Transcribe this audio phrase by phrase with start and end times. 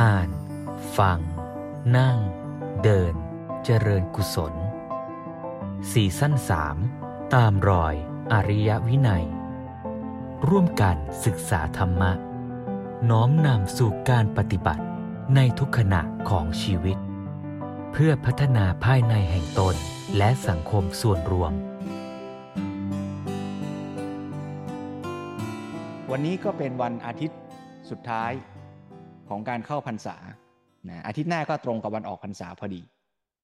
[0.00, 0.30] อ่าน
[0.98, 1.18] ฟัง
[1.96, 2.18] นั่ง
[2.82, 3.14] เดิน
[3.64, 4.54] เจริญกุศล
[5.92, 6.76] สี่สั้นสาม
[7.34, 7.94] ตามรอย
[8.32, 9.24] อริยวินัย
[10.48, 12.12] ร่วมกันศึกษาธรรมะ
[13.10, 14.84] น้อมนำสู่การปฏิบัติ
[15.34, 16.98] ในทุกขณะของชีวิต
[17.92, 19.74] เพื่อพัฒนาภายในแห่งตน
[20.16, 21.52] และสังคมส่วนรวม
[26.10, 27.38] วันนี้ก็เป็นวันอาทิตย์
[27.90, 28.32] สุดท้าย
[29.30, 30.16] ของการเข้าพรรษา
[30.88, 32.82] นะอาทิตย์หน้าก็ตรงกับวันออกพรรษาพอดี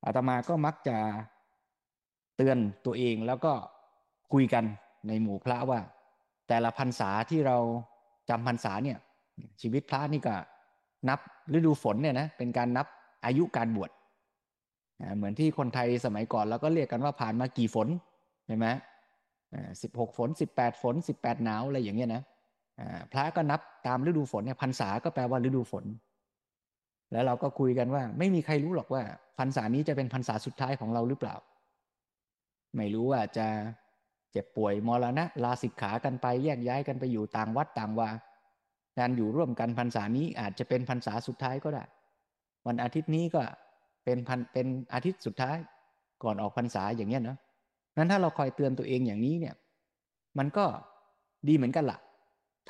[0.04, 0.96] อาตมาก็มักจะ
[2.36, 3.52] เตือนตัวเองแล้วก็
[4.32, 4.64] คุยกัน
[5.08, 5.80] ในหมู่พระว่า
[6.48, 7.56] แต่ละพรรษาที่เรา
[8.28, 8.98] จำพรรษาเนี่ย
[9.60, 10.34] ชีวิตพระนี่ก็
[11.08, 11.18] นับ
[11.54, 12.86] ฤดูฝนเนี่ยนะเป็นการนับ
[13.24, 13.90] อายุการบวช
[15.16, 17.88] เหมือนที่คนไทยสมัยก่อนเราก็เรียกกันว่าผ่านมากี่ฝน
[18.46, 18.66] ใช่ไหม
[19.82, 22.22] สิบหกฝนสิบแปดฝนสิบแปดหนาวอะไรอย่างเงี้ยนะ
[23.12, 25.84] พระก็นับตามฤดูฝนเนี่ยพรรษาก็แปลว่าฤดูฝน
[27.12, 29.02] แล้วเราก็คุยกันว่า ไม่มีใครรู้หรอกว่า
[29.38, 31.34] พรรษานี้จะเป็นพรรษาสุดท้ายของเราหรือเปล่า
[32.76, 33.46] ไม่รู้ว่าจะ
[34.32, 38.10] เจ็บป่วยมรณะลาสิกขากันไปแยกย้ายกันไปอยู่ต่างวัดต่างวา
[38.98, 41.84] การอยู่ร่วมกันพรรษานี้อาจจะเป็นพรรษาสุดท้ายก็ได้
[42.66, 43.42] วันอาทิตย์นี้ก็
[44.04, 45.56] เป็นพันเป็นอาทิตย์สุดท้าย
[46.22, 47.38] ก่อนออกพรรษาอย่างเงี้ยเนาะ
[47.96, 49.54] นั้นถ้าเราคอยเตือนตัวเองอย่างนี้เนี่ย
[50.38, 50.64] มันก็
[51.48, 51.98] ดีเหมือนกันละ่ะ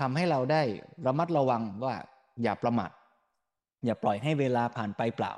[0.01, 0.63] ทำให้เราได้
[1.07, 1.95] ระมัดระวังว่า
[2.43, 2.91] อย่าประมาท
[3.85, 5.33] อย่าปล่อยให้เวลาผ่านไปเปล่า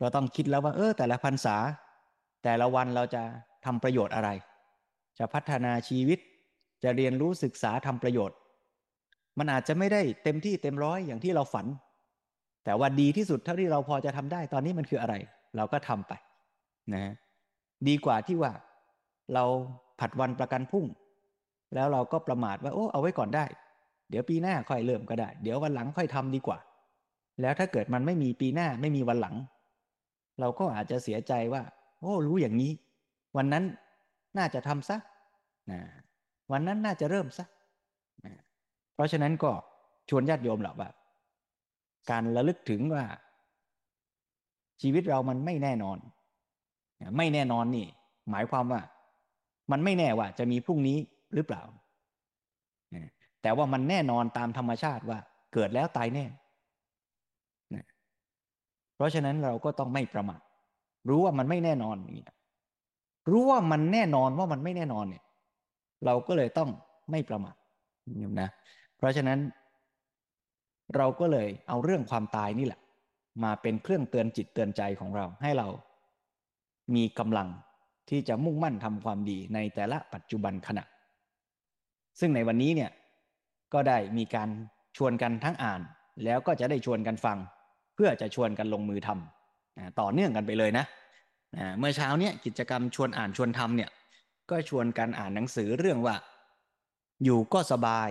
[0.00, 1.56] เราต้องคิดแล้วว่า เออ แต่ละพรรษา
[2.44, 3.22] แต่ละวันเราจะ
[3.64, 4.30] ทำประโยชน์อะไร
[5.18, 6.18] จะพัฒนาชีวิต
[6.84, 8.36] จะเรียนรู้ศึกษาทำประโยชน์
[9.38, 11.66] มันอาจจะไม่ได้เต็มที่เต็มร้อยอย่างที่เราฝัน
[12.64, 15.14] แต่ว่าดีที่สุดเท่าที่เราพอจะทำได้ตอนนี้มันคืออะไร
[15.56, 16.12] เราก็ทำไป
[16.94, 17.04] นะ
[17.88, 18.52] ดีกว่าที่ว่า
[19.34, 19.44] เรา
[20.00, 20.86] ผัดวันประกันพรุ่ง
[21.74, 23.44] แล้วเราก็ประมาทว่าโอ้เอาไว้ก่อนได้
[24.10, 26.58] เดี๋ยวปีหน้าค่อยเริ่มก็ได้ เดี๋ยววันหลังค่อยทำดีกว่า
[27.40, 29.36] แล้วถ้าเกิดมันไม่มีปีหน้าไม่มีวันหลัง
[30.40, 31.62] เราก็อาจจะเสียใจว่า
[32.00, 32.72] โอ้รู้อย่างนี้
[33.36, 33.64] วันนั้น
[34.38, 34.96] น่าจะทำซะ
[35.70, 35.80] นะ
[36.52, 37.44] วันนั้นน่าจะเริ่มซะ
[38.24, 38.34] นะ
[38.94, 39.50] เพราะฉะนั้นก็
[40.08, 40.88] ชวนญาติโยมหรอกว่า
[42.10, 43.04] การระลึกถึงว่า
[44.82, 45.98] ชีวิตเรามันไม่แน่นอน
[47.16, 47.86] ไม่แน่นอนนี่
[48.30, 48.80] หมายความว่า
[49.70, 50.98] มันไม่แน่ว่าจะมีพรุ่งนี้
[51.34, 51.62] หรือเปล่า
[53.46, 55.18] แต่ว่ามันแน่นอนตามธรรมชาติว่า
[55.54, 56.24] เกิดแล้วตายแน่
[57.74, 57.84] นะ
[58.96, 60.40] เพราะฉะนั้นเราก็ต้องไม่ประมาท
[61.08, 62.26] รู้ว่ามันไม่แน่นอนอย่างนี้
[63.30, 65.24] รู้ว่ามันแน่นอนว่ามันไม่แน่นอนเนี่ย
[66.06, 66.70] เราก็เลยต้อง
[67.10, 67.56] ไม่ประมาท
[68.40, 68.48] นะ
[68.96, 69.38] เพราะฉะนั้น
[70.96, 72.80] เราก็เลยเอาเรื่องความตายนี่แหละ
[73.44, 75.68] มาเป็นเครื่องเตือนจิตเตือนใจของเรา ให้เรา
[76.94, 77.48] มีกำลัง
[78.10, 80.84] ที่จะมุ่งมั่นทำความดีในแต่ละปัจจุบันขณะ
[82.20, 82.90] ซึ่งในวันนี้เนี่ย
[83.74, 84.48] ก็ได้มีการ
[84.96, 85.80] ชวนกันทั้งอ่าน
[86.24, 87.38] แล้วก็จะได้ชวนกันฟัง
[87.94, 90.84] เพื่อจะชวนกันลงมือทำต่อเนื่องกันไปเลยนะ
[91.78, 93.90] เมื่อเช้าเนี้ยกิจกรรมชวนอ่านชวนทำเนี่ย
[94.50, 96.14] ก็ชวนกันอ่านหนังสือเรื่องว่า
[97.24, 98.10] อยู่ก็สบาย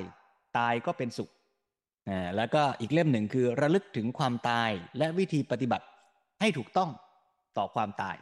[0.57, 1.29] ตายก็เป็นสุข
[2.37, 5.85] แล้วก็อีกเล่มหนึ่งคือระลึกถึงความตายและวิธีปฏิบัติ
[6.41, 6.89] ให้ถูกต้อง
[7.57, 8.15] ต่อความตาย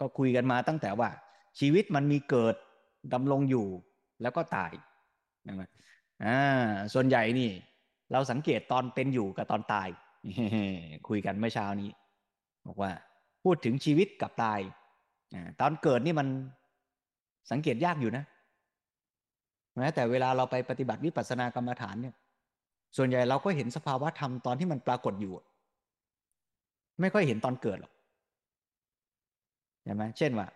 [0.00, 1.08] ก็คุยกันมาตั้งแต่ว่า
[1.60, 2.54] ชีวิตมันมีเกิด
[3.12, 3.66] ดำรงอยู่
[4.22, 4.72] แล้วก็ตาย
[6.24, 6.40] อ่า
[6.94, 7.50] ส่วนใหญ่นี่
[8.12, 9.88] เราสังเกตตอนเป็นอยู่กับตอนตาย
[11.08, 11.90] คุยกันเมื่อเช้านี้
[12.66, 12.90] บอกว่า
[13.44, 14.60] พูดถึงชีวิตกับตาย
[15.34, 16.28] อตอนเกิดนี่มัน
[17.50, 18.24] สังเกตยากอยู่นะ
[19.76, 22.14] แม้แต่เวลาเราไปปฏิบัติวิปัสสนากรรมฐานเนี่ย
[22.96, 25.32] ส่วนใหญ่เราก็เห็นสภาวะธรรมตอนที่มันปรากฏอยู่
[27.00, 27.92] ไม่ค่อยเห็นตอนเกิดหรอก
[29.84, 30.46] ใช่ไหมเช่นว่า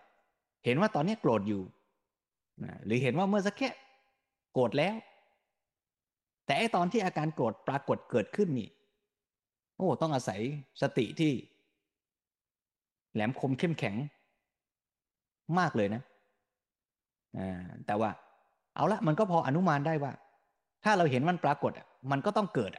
[0.65, 1.61] เห็นว่าตอนนี้โกรธอยู่
[2.85, 3.69] หรือเห็นว่าเมื่อสักแค่
[4.53, 4.95] โกรธแล้ว
[6.47, 8.69] แต่ไอตอนที่อาการโกรธปรากฏเกิดขึ้นนี่
[9.77, 10.39] โอ้ต้องอาศัย
[10.81, 11.31] สติที่
[13.13, 13.95] แหลมคมเข้มแข็ง
[15.59, 16.01] มากเลยนะ
[17.37, 18.09] อ่าแต่ว่า
[18.75, 20.11] เอาละมันก็พออนุมานได้ว่า
[20.83, 21.71] ถ้าเราเห็นมันปรากฏ
[22.11, 22.71] มันก็ต้องเกิด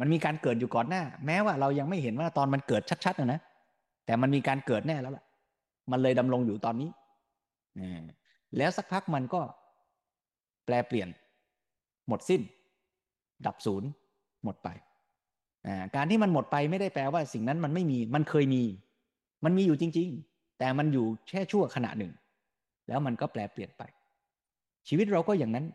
[0.00, 3.40] มันมีการเกิดอยู่ก่อนหน้า แม้ว่าเรายังไม่เห็นว่าตอนมันเกิดชัดๆนะนะ
[4.06, 5.24] แต่มันมีการเกิดแน่แล้วล่ะ
[5.90, 6.90] มันเลยดำรงอยู่ตอนนี้
[8.56, 9.40] แล้วสักพักมันก็
[10.64, 11.08] แปลเปลี่ยน
[12.08, 12.40] หมดสิ้น
[13.46, 13.88] ดับศูนย์
[14.44, 14.68] หมดไป
[15.96, 18.62] การที่มันหมดไปไม่ได้แปลว่าสิ่งนั้นมันไม่มีมันเคยมี
[19.44, 22.12] มันมีอยู่จริง ๆ แต่มันอยู่แค่ชั่วขณะหนึ่ง
[22.88, 23.82] แล้วมันก็แปลเปลี่ยนไป
[24.88, 25.66] ชีวิตเราก็อย่างนั้น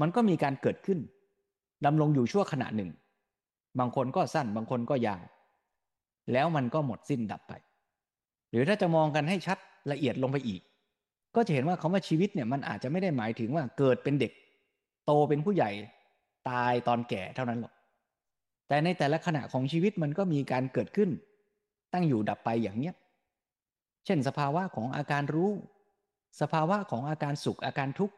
[0.00, 0.98] มันก็มีการเกิดขึ้น
[1.84, 2.90] ดำรงอยู่ชั่วขณะหนึ่ง
[3.78, 5.22] บางคนก็สั้นบางคนก็ยาว
[6.32, 7.52] แล้วมันก็หมดสิ้นดับไป
[8.50, 9.58] หรือถ้าจะมองกันให้ชัด
[9.92, 10.60] ละเอียดลงไปอีก
[11.36, 14.32] ก็จะเห็นว่าคาว่าชีวิตเนี่ยมันอาจจะไม่ได้หมายถึงว่าเกิดเป็นเด็ก
[15.06, 15.70] โตเป็นผู้ใหญ่
[16.50, 17.74] ตายตอนแก่เท่านั้นหรอก
[18.68, 21.10] แต่ในแต่ละขณะของชีวิตมันก็มีการเกิดขึ้น
[21.92, 22.94] ตั้งอยู่ดับไปอย่างเนี้ย
[24.04, 25.50] เช่นสภาวะของอาการรู้
[26.40, 28.14] สภาวะของอาการสุขอาการทุกข์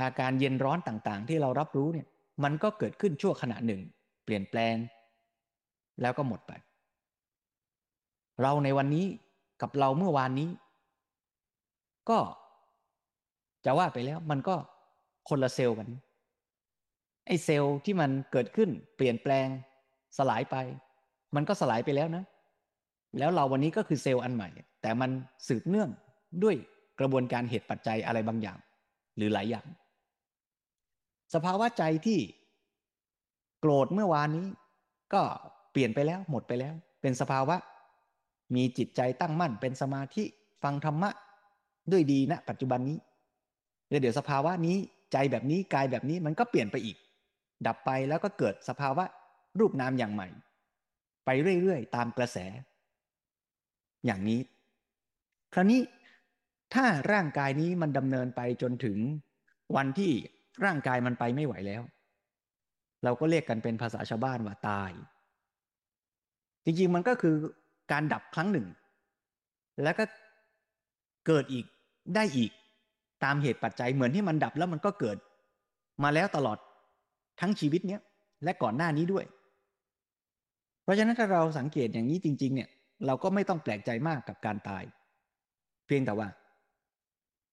[0.00, 2.06] อาการเย็นร้อนต่างๆ ที่เรารับรู้เนี่ย
[2.44, 3.80] มันก็เกิดขึ้นชั่วขณะหนึ่ง
[4.24, 4.74] เปลี่ยนแปลง
[6.00, 6.52] แล้วก็หมดไป
[8.42, 9.06] เราในวันนี้
[9.62, 10.48] กับเราเมื่อวานนี้
[12.10, 12.18] ก็
[13.64, 14.56] จะว่าไปแล้วมันก็
[15.28, 15.88] คนละเซลล์กัน
[17.26, 19.46] ไอ้เซลล์ที่มันเกิดขึ้นเปลี่ยนแปลง
[20.18, 20.56] สลายไป
[21.34, 22.24] มันก็สลายไปแล้วนะ
[23.18, 24.48] แล้วเราวันนี้ก็คือเซลล์อันใหม่
[24.82, 25.10] แต่มัน
[25.48, 25.90] สืบเนื่อง
[26.42, 26.56] ด้วย
[27.00, 28.58] กระบวนการเหตุปัจจัยอะไรบางอย่าง
[29.16, 29.66] หรือหลายอย่าง
[31.34, 32.18] สภาวะใจที่
[33.60, 34.46] โกรธเมื่อวานนี้
[35.14, 35.22] ก็
[35.72, 37.56] เปลี่ยนไปแล้วหมดไปแล้ว เป็นสภาวะ
[38.54, 40.24] มีจิตใจตั้งมั่น เป็นสมาธิ
[40.62, 41.10] ฟังธรรมะ
[41.92, 42.98] ด้วยดีณนะปัจจุบันนี้
[43.90, 44.76] แล้วเดี๋ยวสภาวะนี้
[45.12, 46.96] ใจแบบนี้กายแบบนี้มันก็เปลี่ยนไปอีก
[47.66, 49.04] ดับไปแล้วก็เกิดสภาวะ
[49.58, 50.28] รูปนามอย่างใหม่
[51.24, 51.30] ไป
[51.60, 52.38] เรื่อยๆ ตามกระแส
[54.06, 54.40] อย่างนี้
[55.54, 55.80] คราวนี้
[56.74, 58.98] ถ้าร่างกายนี้มันดำเนินไปจนถึง
[59.76, 60.12] วันที่
[60.64, 61.82] ร่างกายมันไปไม่ไหวแล้ว
[63.04, 64.92] เราก็เรียกกันเป็นภาษาชาวบ้านว่าตาย
[66.64, 67.36] จริงๆมันก็คือ
[67.92, 68.66] การดับครั้งหนึ่ง
[69.82, 70.04] แล้วก็
[71.26, 71.64] เกิดอีก
[72.14, 72.50] ได้อีก
[73.24, 75.16] ตามเหตุปัจจัยเหมือนที่มันดับแล้วมันก็เกิด
[76.02, 76.58] มาแล้วตลอด
[77.40, 78.00] ทั้งชีวิตเนี้ย
[78.44, 79.24] และก่อนหน้านี้ด้วย
[80.82, 82.68] เพราะฉะนั้นถ้าเราสังเกตอย่างนี้จริง ๆ เนี่ย
[83.06, 84.84] เราก็ไม่ต้องแปลกใจมากกับการตาย
[85.86, 86.28] เพียงแต่ว่า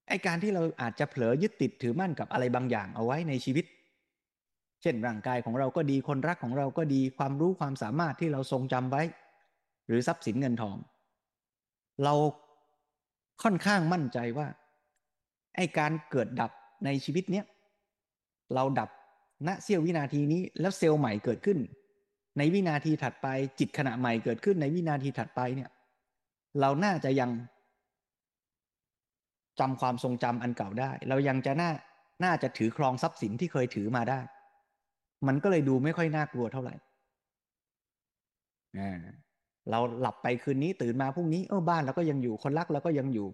[0.07, 3.65] ไอการที่เราอาจจะเผลอยึดติดถือมั่นกับอะไรบางอย่างเอาไว้ในชีวิต
[4.81, 9.03] เช่นร่างกายของเราก็ดีคนรักของเราก็ดีความรู้ความสามารถที่เราทรงจำไว้
[9.88, 10.77] หรือทรัพย์สินเงินทอง
[12.03, 12.13] เรา
[13.44, 14.47] ค่อนข้างมั่นใจว่า
[15.56, 16.51] ไอการเกิดดับ
[16.85, 17.45] ในชีวิตเนี้ย
[18.53, 18.89] เราดับ
[19.48, 21.57] ณเสี้ยววินาทีนี้แล้วเซลล์ใหม่เกิดขึ้น
[22.38, 23.28] ในวินาทีถัดไป
[23.60, 25.69] จิตขณะใหม่เกิดขึ้นในวินาทีถัดไปเนี่ย
[26.62, 27.31] เราน่าจะยัง
[29.60, 31.72] จำความทรงจำอันเก่าได้ เรายังจะน่า
[32.24, 34.19] น่าจะถือครองทรัพย์สินที่เคยถือมาได้
[35.28, 36.75] มันก็เลยดูไม่ค่อยน่ากลัวเท่าไหร่
[39.69, 43.28] เราหลับไปคืนนี้ตื่นมาพรุ่งนี้เออบ้านเราก็ยังอยู่คนรักเราก็ยังอยู่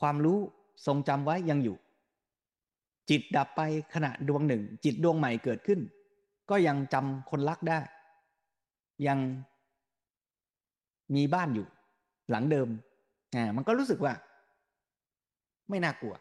[0.00, 0.38] ความรู้
[0.86, 1.76] ทรงจำไว้ยังอยู่
[3.10, 3.60] จิตดับไป
[3.94, 5.80] ขณะดวงหนึ่ง จิตดวงใหม่เกิดขึ้น
[6.50, 7.80] ก็ยังจำคนรักได้
[9.06, 9.18] ยัง
[11.14, 11.66] มีบ้านอยู่
[12.30, 12.68] หลังเดิม
[13.36, 14.12] อ่ามันก็รู้สึกว่า
[15.70, 16.14] ไม่น่ากลัว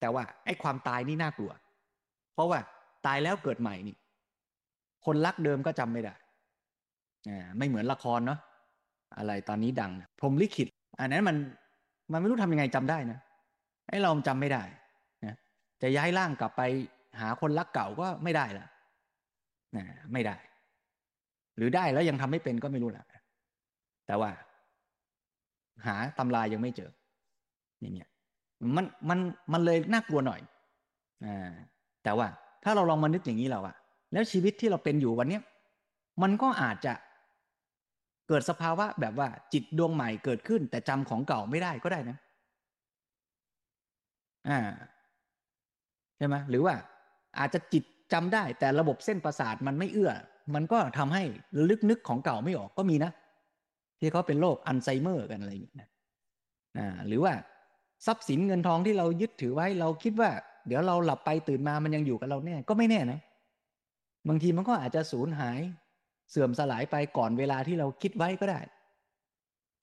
[0.00, 1.52] แต่ว่าไอ้ความตายนี่น่ากลัว
[2.34, 2.58] เพราะว่า
[3.06, 3.96] ตายแล้วเกิดใหม่นี่
[5.04, 6.14] คนรักเดิมก็จำไม่ได้
[7.28, 8.38] อ่าไม่เหมือนละครเนาะ
[9.16, 10.68] อะไรตอนนี้ดัง พรมลิขิต
[11.00, 11.36] อันนั้นมัน
[12.12, 13.18] มันไม่รู้ทำยังไงจำได้นะ
[13.88, 14.62] ไอ้เราจำไม่ได้
[15.82, 16.62] จะย้ายร่างกลับไป
[17.20, 18.66] หาคนรักเก่าก็ไม่ได้ละ
[19.76, 20.36] นะไม่ได้
[21.56, 23.04] หรือได้แล้วยังทำไม่เป็นก็ไม่รู้แหละ
[24.06, 24.30] แต่ว่า
[25.86, 26.90] หาตำรายังไม่เจอ
[27.80, 28.08] อย่างเงี้ย
[28.76, 29.18] มันมัน
[29.52, 30.40] มันเลยน่ากลัวหน่อย
[31.26, 31.50] อ่า
[32.04, 32.26] แต่ว่า
[32.64, 33.76] ถ้าเราลองมานึกอย่างนี้เราอะ
[34.12, 35.42] แล้วชีวิตที่เราเป็นอยู่วันเนี้ย
[36.22, 36.92] มันก็อาจจะ
[38.28, 42.16] เกิดสภาวะแบบว่าจิตดวงใหม่เกิดขึ้น แต่จำของเก่าไม่ได้ก็ได้นะ
[44.48, 44.58] อ่า
[46.20, 46.74] ใช่ไหมหรือว่า
[47.38, 50.12] อาจจะจิตจำได้แต่ระบบเส้นประสาทมันไม่เอื้อ
[50.54, 51.22] มันก็ทำให้
[51.70, 53.10] ลึกนึกของเก่าไม่ออกก็มีนะ
[54.00, 55.88] ที่เขาเป็นโรคอัลไซเมอร์กันอะไรอย่างเงี้ย
[56.78, 57.32] อ่าหรือว่า
[58.06, 60.30] ทรัพย์สินเงินทองที่เรายึดถือไว้เราคิดว่า
[60.66, 63.20] เดี๋ยวเราหลับไปตื่นมามันยังอยู่กับเราแน่ก็ไม่แน่นะ
[64.28, 65.60] บางทีมันก็อาจจะสูญหาย
[66.30, 68.60] เสื่อมสลายไปก่อนเวลาที่เราคิดไว้ก็ได้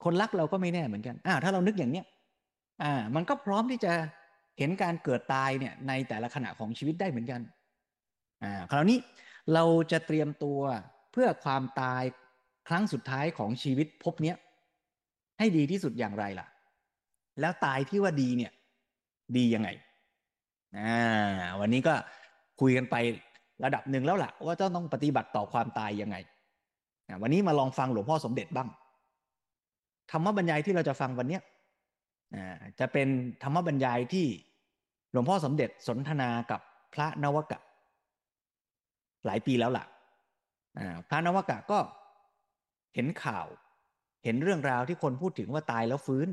[0.04, 2.06] คนรักเราก็ไม่แน่เหมือนกันอ่าถ้าเรานึกอย่างเนี้ย
[2.82, 3.92] อ่า มันก็พร้อมที่จะ
[4.58, 7.40] เห็นการเกิดตายเนี่ยในแต่ละขณะของชีวิตได้เหมือนกัน
[8.42, 8.98] อ่าคราวนี้
[9.54, 10.60] เราจะเตรียมตัว
[11.12, 12.02] เพื่อความตาย
[12.68, 14.36] ครั้งสุดท้ายของชีวิตพบเนี้ย
[15.38, 16.46] ให้ดีที่สุดอย่างไรล่ะ
[17.40, 18.52] แล้วตายที่ว่าดีเนี่ย
[19.36, 19.68] ดียังไง
[20.78, 20.96] อ่า
[21.60, 21.94] วันนี้ก็
[22.60, 22.96] คุยกันไป
[23.64, 26.16] ระดับหนึ่งแล้วล่ะ ว่าจะต้องปฏิบัติต่อความตายยังไง
[27.22, 28.68] วันนี้มาลองฟังหลวงพ่อสมเด็จบ้าง
[30.10, 31.42] ธรรมบรรยายที่เราจะฟังวันเนี้ย
[32.80, 33.08] จะเป็น
[33.42, 34.26] ธรรมบรรยายที่
[35.12, 36.60] หลวงพ่อสมเด็จสนทนากับ
[36.94, 37.58] พระนวกะ
[39.26, 39.84] หลายปีแล้วล่ะ
[41.08, 41.78] พระนวกะก็
[42.94, 43.46] เห็นข่าว
[44.24, 46.28] เห็นเรื่องราวที่คนพูดถึงว่าตายแล้วฟื้น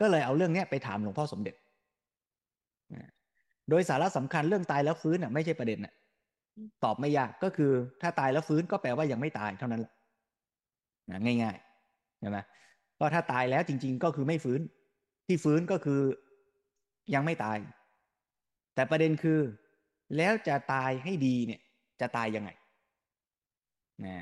[0.00, 1.54] ก็เลยเอาเรื่องนี้ไปถามหลวงพ่อสมเด็จ
[3.70, 5.92] โดยสาระสำคัญเรื่องตายแล้วฟื้นอะไม่ใช่ประเด็นอะ
[6.84, 7.70] ตอบไม่ยากก็คือ
[8.02, 9.92] ถ้าตายแล้วฟื้นก็แปลว่ายังไม่ตายเท่านั้นแหละ
[11.24, 12.38] ง่ายๆใช่ไหม
[12.98, 14.60] ก็ถ้าตายแล้วจริง ๆ ก็คือไม่ฟื้น
[15.26, 16.00] ที่ฟื้นก็คือ
[17.14, 17.58] ยังไม่ตาย
[18.74, 19.40] แต่ประเด็นคือ
[20.16, 21.60] แล้วจะตายให้ดีเนี่ย
[22.00, 22.50] จะตายยังไง
[24.04, 24.16] นะ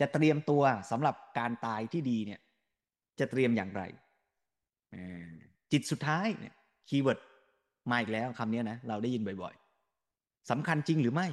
[0.00, 2.40] จะเตรียมตัวสำหรับการตายที่ดีเนี่ย
[3.20, 3.82] จะเตรียมอย่างไร
[5.72, 6.54] จิตสุดท้ายเนี่ย
[6.88, 7.18] keyword
[7.90, 11.26] มาอีกแล้วคำนี้นะเราได้ยินบ่อยๆสำคัญจริงหรือไม่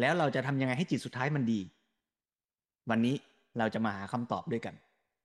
[0.00, 1.60] แล้วเราจะทำยังไงให้จิตสุดท้ายมันดี
[2.90, 3.16] วันนี้
[3.58, 4.74] เราจะมาหาคำตอบด้วยกัน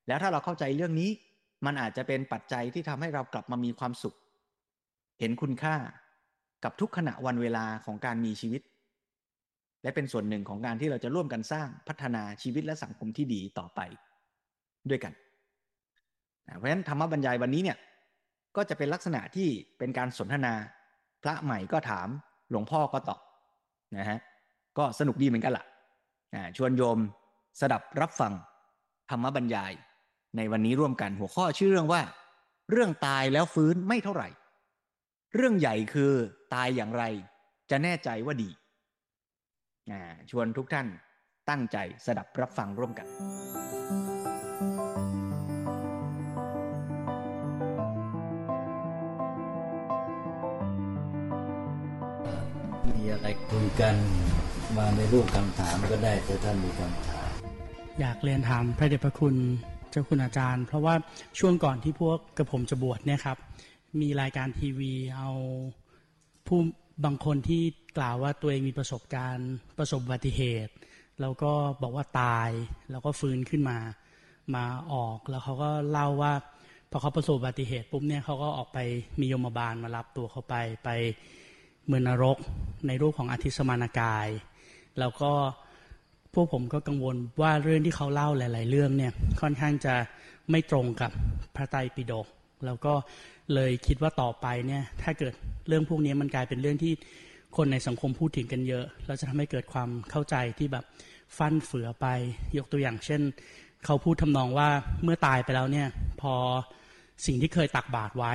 [0.07, 1.09] แล้วถ้าเราเข้าใจเรื่องนี้
[1.65, 4.15] มันอาจจะเป็นปัจจัยที่ทำให้เรากลับมามีความสุข
[5.19, 5.75] เห็นคุณค่า
[6.63, 8.61] กับทุกขณะวันเวลาของการมีชีวิต
[9.83, 13.79] และเป็นส่วนหนึ่งของการที่เราจะร่วมกันสร้างพัฒนาชีวิตและสังคมที่ดีต่อไป
[14.89, 15.13] ด้วยกัน
[16.57, 17.77] เพราะฉะนั้นธรรมบรรยายวันนี้เนี่ย
[18.55, 20.53] ก็จะเป็นลักษณะที่เป็นการสนทนา
[21.23, 22.07] พระใหม่ก็ถาม
[22.49, 23.19] หลวงพ่อก็ตอบ
[23.97, 24.19] นะฮะ
[24.77, 26.97] ก็สนุกดีเหมือนกันละ่ะชวนโยม
[27.59, 28.33] สดับรับฟัง
[29.09, 29.71] ธรรมบรรยาย
[30.37, 32.01] ในวันนี้ร่วมกันหัวข้อชื่อเรื่องว่า
[32.71, 34.27] เรื่องตายแล้วฟื้นไม่เท่าไหร่
[35.35, 36.13] เรื่องใหญ่คือ
[36.53, 37.03] ตายอย่างไร
[37.69, 38.49] จะแน่ใจว่าดี
[40.31, 40.87] ชวนทุกท่าน
[41.49, 43.07] ตั้งใจสดับรับฟังร่วมกัน
[52.95, 53.95] มีอะไรคุยกัน
[54.77, 57.29] มาในรูปคำถามก็ได้แต่ท่านมีคำถาม
[57.99, 59.35] อยากเรียนถามพระเดชพระคุณ
[59.93, 60.95] เจ้าคุณอาจารย์ เพราะว่า
[61.39, 63.37] ช่วงก่อนที่พวกกระผมจะบวชเนี่ยครับ
[64.01, 65.31] มีรายการทีวีเอา
[66.47, 66.59] ผู้
[67.05, 67.63] บางคนที่
[67.97, 70.73] กล่าวว่าตัวเองมีประสบการณ์ประสบอุบัติเหตุ
[71.21, 72.49] แล้วก็บอกว่าตาย
[72.91, 73.77] แล้วก็ฟื้นขึ้นมา
[74.55, 76.33] มาออกแล้วเขาก็เล่าว่า
[76.91, 78.79] พอเขาประสบอุบัติเหตุปุ๊บเนี่ยเขาก็ออกไป
[79.19, 80.89] มียมบาลมารับตัวเขาไปไป
[81.87, 82.37] เมืองนรก
[82.87, 84.27] ในรูปของอธิสมานกาย
[84.99, 85.31] แล้วก็
[86.37, 89.11] พวกผมก็กังวลว่าเรื่องที่เขาเล่าหลาย ๆ เรื่องเนี่ย
[89.41, 89.95] ค่อนข้างจะ
[90.51, 91.11] ไม่ตรงกับ
[91.55, 92.27] พระไตรปิฎก
[92.65, 92.93] แล้วก็
[93.53, 95.33] เลยคิดว่าต่อไปเนี่ยถ้าเกิด
[95.67, 96.93] เรื่องพวกนี้มันกลายเป็นเรื่องที่
[97.57, 100.85] คนในสังคมพูดถึงกันเยอะ เราจะทำให้เกิดความเข้าใจที่แบบ
[101.37, 102.07] ฟั่นเฟือไป
[102.57, 103.21] ยกตัวอย่างเช่น
[103.85, 104.69] เขาพูดทำนองว่า
[105.03, 105.87] เมื่อตายไปแล้วเนี่ย
[106.21, 106.33] พอ
[107.25, 108.33] สิ่งที่เคยตักบาตรไว้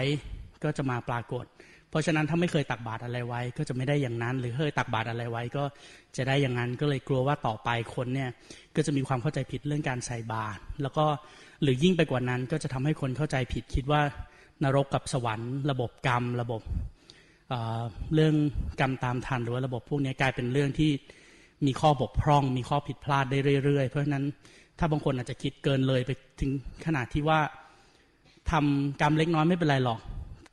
[0.65, 1.45] ก็จะมาปรากฏ
[1.91, 5.65] เพราะฉะนั้นถ้าไม่เคยตักบาตรอะไรไว้ ก็จะไม่ได้อย่างนั้น หรือเคยตักบาตรอะไรไว้ก็
[6.17, 8.31] จะได้อย่างนั้นก็เลยกลัวว่าต่อไปคนเนี่ย
[8.77, 11.05] ก็จะมีความเข้าใจผิดเรื่องการใส่บาตรแล้วก็
[11.63, 14.01] หรือยิ่งไปกว่านั้นก็จะทำให้คนเข้าใจผิดคิดว่า
[14.65, 16.63] นรกกับสวรรค์ ระบบกรรม ระบบ
[18.15, 18.35] เรื่อง
[18.81, 20.91] กรรมตามทันหรือว่าระบบพวกนี้กลายเป็นเรื่องที่
[21.67, 24.25] มีข้อบกพร่อง มีข้อผิดพลาดได้เรื่อยๆ เพราะฉะนั้น
[24.79, 26.51] ถ้าบางคนอาจจะคิดเกินเลยไปถึง
[26.87, 27.41] ขนาดที่ว่า
[28.51, 30.01] ทำกรรมเล็กน้อยไม่เป็นไรหรอก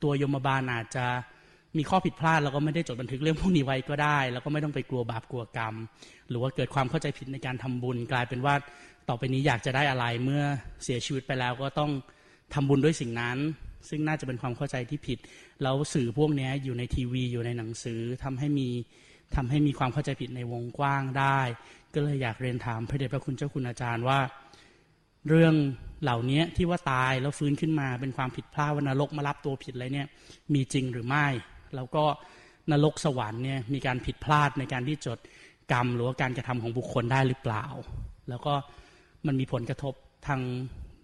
[0.02, 1.06] ตัวยมบาลอาจจะ
[1.76, 5.74] มีข้อผิดพลาดแล้วก็ไม่ได้จดบันทึกเรื่องพวกนี้ไว้ก็ได้ แล้วก็ไม่ต้องไปกลัวบาปกลัวกรรม
[6.28, 8.54] หรือว่าเกิดความเข้าใจผิดในการทำบุญ กลายเป็นว่า
[9.08, 10.42] ต่อไปนี้อยากจะได้อะไรเมื่อ
[10.84, 11.90] เสียชีวิตไปแล้วก็ต้อง
[12.54, 13.38] ทำบุญด้วยสิ่งนั้น
[13.88, 15.18] ซึ่งน่าจะเป็นความเข้าใจที่ผิด
[15.62, 18.68] แล้วสื่อพวกนี้อยู่ในทีวีอยู่ในหนังสือทำให้มี
[19.36, 21.40] ทำให้มีความเข้าใจผิดในวงกว้างได้
[21.94, 24.18] ก็เลยอยากเรียนถามพระเดชพระคุณเจ้าคุณอาจารย์ว่า
[25.28, 25.54] เรื่อง
[26.02, 30.08] เหล่านี้ที่ว่าตายแล้วฟื้นขึ้นมาเป็นความผิดพลาดว่านรกมารับตัวผิดอะไรเนี่ย
[30.54, 31.26] มีจริงหรือไม่
[31.74, 32.04] แล้วก็
[32.70, 35.18] นรกสวรรค์เนี่ยมีการผิดพลาดในการที่จด
[35.72, 37.64] กรรม หรือว่าการกระทำของบุคคลได้หรือเปล่า
[38.28, 38.54] แล้วก็
[39.26, 39.94] มันมีผลกระทบ
[40.26, 40.40] ทาง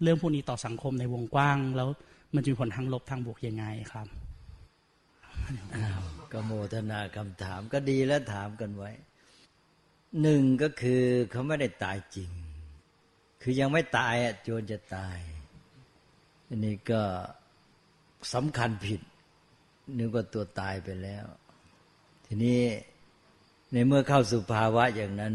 [0.02, 1.88] เรื่องพวกนี้ต่อสังคมในวงกว้าง แล้ว
[2.34, 4.06] มันจะมีผลทางลบทางบวกยังไงครับ
[6.32, 8.90] ก็โมทนาคำถามก็ดีแล้วถามกันไว้
[10.22, 12.30] หนึ่งก็คือเขาไม่ได้ตายจริง
[13.42, 15.18] คือยังไม่ตายอะจนจะตาย
[16.48, 17.02] อันนี้ก็
[18.34, 19.00] สำคัญผิด
[19.98, 21.24] นึกว่าตัวตายไปแล้ว
[22.26, 22.60] ทีนี้
[23.72, 25.34] ในเมื่อเข้าสู่ภาวะอย่างนั้น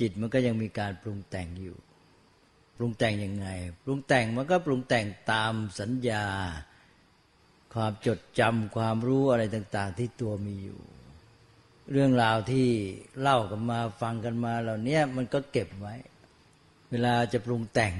[0.00, 1.76] จิตมันก็ยังมีการปรุงแต่งอยู่
[2.76, 3.48] ปรุงแต่งยังไง
[3.82, 6.24] ปรุงแต่งมันก็ปรุงแต่งตามสัญญา
[7.74, 10.80] ความจดจำความรู้อะไรต่าง ๆ ที่ตัวมีอยู่
[11.92, 12.68] เรื่องราวที่
[13.20, 15.94] เล่ากันมาฟังกันมาเหล่านี้มันก็เก็บไว้
[16.90, 17.94] เวลาจะปรุงแต่ง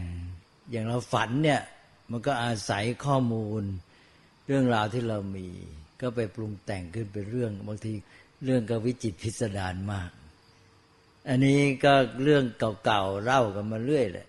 [0.71, 1.61] อย่างเราฝันเนี่ย
[2.11, 3.63] มันก็อาศัยข้อมูล
[4.47, 5.49] เรื่องราวที่เรามี
[6.01, 7.93] ก็ไปปรุงแต่งขึ้นเป็นเรื่อง บางที
[8.45, 10.11] เรื่องก็วิจิตพิสดารมาก
[11.29, 12.45] อันนี้ก็เรื่อง
[12.85, 14.29] เก่าๆเล่ากันมาเรื่อยแหละ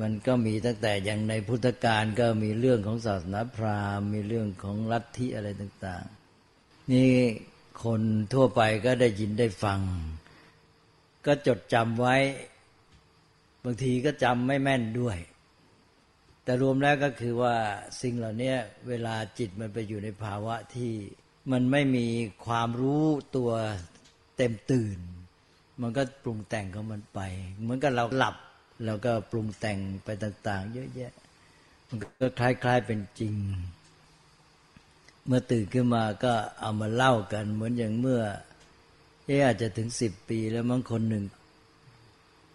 [0.00, 6.04] มันก็มีตั้งแต่อย่างในพุทธกาลก็มีเรื่องของศาสนาพราหมณ์ มีเรื่องของลัทธิอะไรต่าง
[6.48, 7.12] ๆ นี่
[7.84, 8.02] คน
[8.32, 9.80] ทั่วไปก็ได้ยินได้ฟัง
[11.26, 12.16] ก็จดจำไว้
[13.64, 15.18] บางทีก็จำไม่แม่นด้วย
[16.44, 17.54] แต่รวมแล้วก็คือว่า
[18.02, 18.54] สิ่งเหล่านี้
[18.88, 20.92] เวลาจิตมันไปอยู่ในภาวะที่
[21.52, 22.06] มันไม่มี
[22.46, 23.04] ความรู้
[23.36, 23.50] ตัว
[24.36, 24.98] เต็มตื่น
[25.80, 27.20] มันก็ปรุงแต่งของมันไป
[27.60, 28.36] เหมือนกับเราหลับ
[28.84, 31.12] แล้วก็ปรุงแต่งไปต่าง ๆ เยอะแยะ
[31.88, 33.34] มันก็คล้าย ๆเป็นจริง
[35.26, 38.20] เมื่อตื่นขึ้นมาก็เอามาเล่ากัน เหมือนอย่างเมื่อ
[39.26, 41.24] เออาจจะถึงสิบปีแล้วมั้งคนหนึ่ง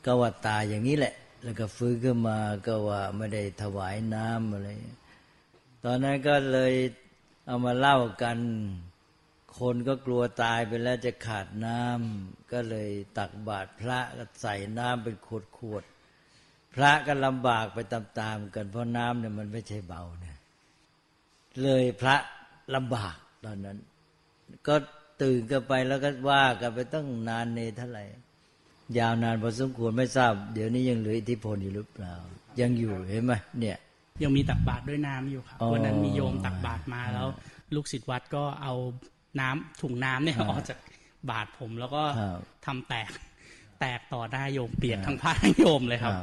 [0.05, 4.67] ก็ว่าตายอย่างนี้แหละ แล้วก็ฟื้นขึ้นมาก็ว่าไม่ได้ถวายน้ำอะไร
[5.83, 6.73] ตอนนั้นก็เลย
[7.47, 8.37] เอามาเล่ากัน
[9.59, 20.37] คนก็กลัวตายไปแล้วจะขาดน้ำก็เลยตักบาตรพระก็ใส่น้ำเป็นขวดขวดๆพระก็ลำบากไปตามๆกันเพราะน้ำเนี่ยมันไม่ใช่เบาเนี่ย
[21.63, 22.15] เลยพระ
[22.75, 23.77] ลำบากตอนนั้น
[24.67, 24.75] ก็
[25.21, 28.03] ตื่นกันไปแล้วก็ว่ากันไปตั้งนานเนเท่าไหร่
[28.97, 32.13] ยาวนานพอสมควรไม่ทราบ เดี๋ยวนี้ยังเหลืออิทธิพลอยู่หรือเปล่า
[32.61, 33.77] ยังอยู่เห็นไหมเนี่ย
[34.23, 37.27] ยังมีตักบาตรด้วยน้ำอยู่ครับอ๋อวันนั้นมีโยมตักบาตรมาแล้ว
[37.75, 38.73] ลูกศิษย์วัดก็เอา
[39.41, 40.79] น้ำถุงน้ำเนี่ยครับออกจาก
[41.29, 43.11] บาตรผมแล้วก็ครับทำแตก
[43.79, 46.13] แตกต่อหน้าโยมเปียกทั้งผ้าทั้งโยมเลยครับ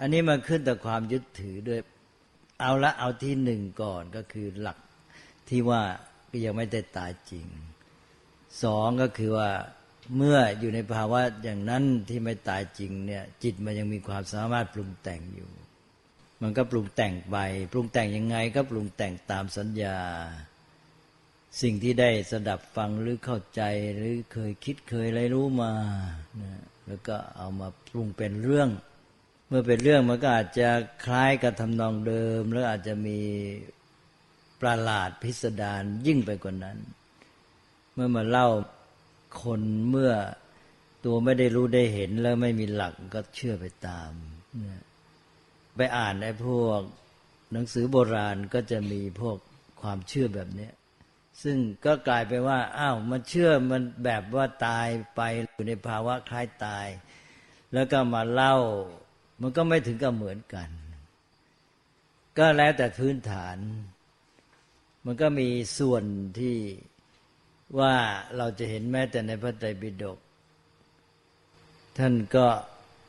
[0.00, 1.80] อันนี้มันขึ้นแต่ความยึดถือด้วย
[2.60, 4.78] เอาละเอาที่หนึ่งก่อนก็คือหลัก
[5.48, 5.82] ที่ว่า
[6.30, 7.46] ก็ยังไม่ได้ตายจริง
[8.62, 9.48] สองก็คือว่า
[10.16, 15.50] เมื่ออยู่ในภาวะอย่างนั้นที่ไม่ตายจริงเนี่ย จิตมันยังมีความสามารถปรุงแต่งอยู่
[16.42, 17.36] มันก็ปรุงแต่งไป
[17.72, 19.98] ปรุงแต่งยังไงก็ปรุงแต่งตามสัญญา
[21.62, 23.62] สิ่งที่ได้สดับฟังหรือเข้าใจ
[23.94, 25.72] หรือเคยคิดเคยอะไรรู้มา
[26.40, 28.68] นะแล้วก็เอามาปรุงเป็นเรื่อง
[29.48, 30.68] เมื่อเป็นเรื่องมันก็อาจจะ
[31.04, 33.18] คล้ายกับทำนองเดิม แล้วอาจจะมี
[34.60, 36.78] ประหลาดพิสดารยิ่งไปกว่านั้น
[37.94, 38.48] เมื่อมาเล่า
[39.42, 40.12] คนเมื่อ
[41.04, 44.10] ตัวไม่ได้รู้ได้เห็นแล้วไม่มีหลักก็เชื่อไปตาม
[45.76, 46.80] ไปอ่านไอ้พวก
[47.52, 49.36] หนังสือโบราณก็จะมีพวก
[49.82, 50.72] ความเชื่อแบบเนี้ย
[51.42, 51.56] ซึ่ง
[51.86, 55.20] ก็กลายไปว่าอ้าวมันเชื่อมันแบบว่าตายไป
[55.52, 56.86] อยู่ในภาวะคล้ายตาย
[57.72, 58.56] แล้วก็มาเล่า
[59.40, 60.68] มันก็ไม่ถึงกับเหมือนกัน
[62.38, 63.56] ก็แล้วแต่พื้นฐาน
[65.04, 66.04] มันก็มีส่วน
[66.38, 66.56] ที่
[67.78, 67.94] ว่า
[68.36, 70.18] เราจะเห็นแม้แต่ในพระไตรปิฎก
[71.98, 72.46] ท่านก็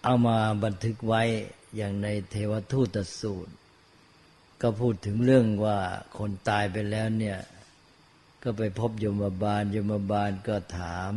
[0.04, 1.22] เอามาบันทึกไว้
[1.76, 3.54] อย่างในเทวทูตสูตร
[4.62, 5.80] ก็พูดถึงเรื่องว่า
[6.18, 7.40] คนตายไปแล้วเนี่ย
[8.44, 11.14] ก็ไปพบยมบาลยมบาลก็ถาม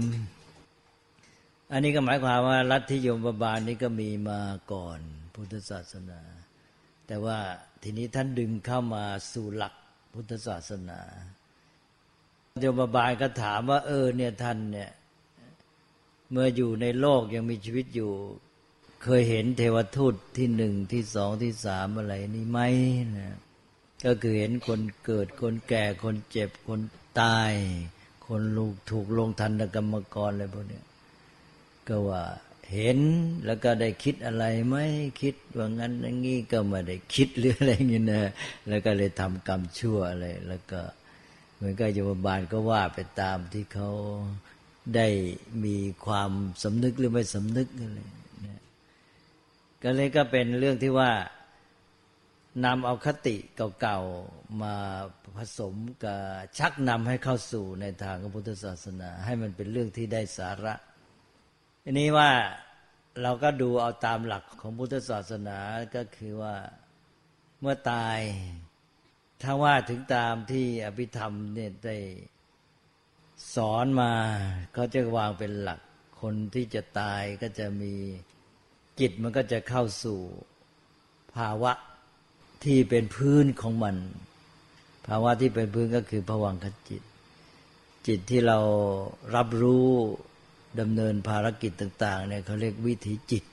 [1.73, 4.41] อันนี้ก็หมายความว่าลัทธิยมบาลนี้ก็มีมา
[4.73, 5.01] ก่อน
[5.35, 6.21] พุทธศาสนา
[7.07, 7.39] แต่ว่า
[7.83, 9.75] ทีนี้ท่านดึงเข้ามาสู่หลัก
[10.15, 11.01] พุทธศาสนา
[12.61, 14.91] โยมบาลก็ถามว่า เออ เนี่ยท่านเนี่ย
[16.31, 18.11] เมื่ออยู่ในโลกยังมีชีวิตอยู่
[19.03, 22.61] เคยเห็นเทวทูตที่หนึ่งที่สองที่สามอะไรนี่ไหม
[23.19, 23.37] นะ
[24.05, 26.81] ก็คือเห็นคนเกิดคนแก่คนเจ็บคน
[27.21, 27.53] ตาย
[28.27, 30.83] คนลูกถูกลงทันกรรมกรอะไรพวกนี้
[31.89, 32.23] ก็ว่า
[32.73, 32.99] เห็น
[33.45, 34.77] แล้วก็ได้คิดอะไรไหม
[35.23, 38.23] คิดว่างั้นอย่างงี้ก็ไม่ได้คิดหรืออะไรเงี้ยนะ
[38.69, 40.81] แล้วก็เลยทำกรรมชั่วอะไรแล้วก็
[41.65, 43.91] มือนกับโยมบาลก็ว่าไปตามที่เขา
[44.95, 45.07] ได้
[45.65, 46.31] มีความ
[46.63, 48.01] สำนึกหรือไม่สำนึกอะไร
[49.83, 51.11] ก็เลยก็เป็นเรื่องที่ว่า
[52.65, 53.37] นำเอาคติ
[53.81, 54.75] เก่าๆมา
[55.39, 56.19] ผสมกับ
[56.59, 60.75] ชักนำให้เข้าสู่ในทางของพุทธศาสนา ให้มันเป็นเรื่องที่ได้สาระ
[61.85, 62.31] ทีนี้ว่า
[63.23, 65.59] เราก็ดูเอาตามหลักของพุทธศาสนา
[65.95, 66.55] ก็คือว่า
[67.61, 68.19] เมื่อตาย
[69.43, 71.99] ถ้าว่าถึงตามที่อภิธรรมเนี่ยได้
[73.55, 74.13] สอนมา
[74.73, 75.81] เขาจะวางเป็นหลัก
[76.21, 77.95] คนที่จะตายก็จะมี
[79.01, 80.21] จิตมันก็จะเข้าสู่
[81.37, 81.73] ภาวะ
[82.65, 83.97] ที่เป็นพื้นของมัน
[85.07, 87.03] ภาวะที่เป็นพื้นก็คือภวังคจิต
[88.07, 88.59] จิตที่เรา
[89.37, 89.89] รับรู้
[90.81, 93.45] ดำเนินภารกิจต่าง ๆ เนี่ยเขาเรียกวิถีจิต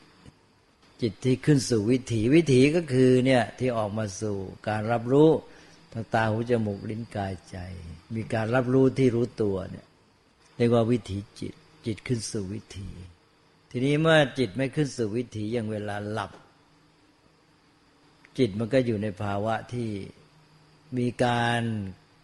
[1.01, 5.29] จิตที่ขึ้นสู่วิถีวิถีก็คือเนี่ยที่ออกมาสู่การรับรู้
[5.91, 7.57] ทางตาหูจมูกลิ้นกายใจ
[8.15, 9.85] มีการรับรู้ที่รู้ตัวเนี่ย
[10.57, 11.53] เรียกว่าวิถีจิต
[11.85, 12.89] จิตขึ้นสู่วิถี
[13.71, 16.31] ทีนี้เมื่อจิตไม่ขึ้นสู่วิถีอย่างเวลาหลับ
[18.37, 19.89] จิตมันก็อยู่ในภาวะที่
[20.97, 21.61] มีการ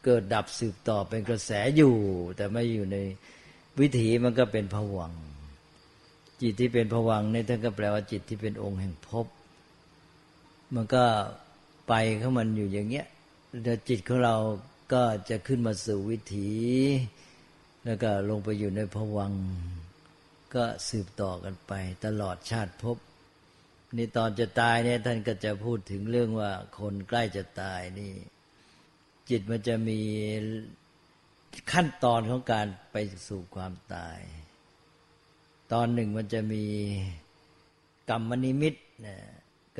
[0.03, 1.95] เกิดดับสืบต่อเป็นกระแสอยู่
[2.37, 2.97] แต่ไม่อยู่ใน
[3.79, 5.13] วิถีมันก็เป็นผวัง
[6.41, 9.25] จิตที่เป็นผวังนี่ท่านก็แปลว่าจิตที่เป็นองค์แห่งภพ
[10.75, 11.03] มันก็
[11.87, 13.05] ไปข้ามันอยู่อย่างเงี้ย
[13.63, 14.35] แต่จิตของเรา
[14.93, 16.51] ก็จะขึ้นมาสู่วิถี
[17.85, 19.33] แล้วก็ลงไปอยู่ในผวัง
[20.55, 21.73] ก็สืบต่อกันไป
[22.05, 22.97] ตลอดชาติภพ
[23.97, 28.13] นี่ตอนจะตายเนี่ยท่านก็จะพูดถึงเรื่องว่าคนใกล้จะตายนี่
[29.29, 29.99] จิตมันจะมี
[31.71, 32.95] ขั้นตอนของการไป
[33.27, 34.19] สู่ความตาย
[35.73, 36.63] ตอนหนึ่งมันจะมี
[38.09, 39.17] กรรมนิมิตนะ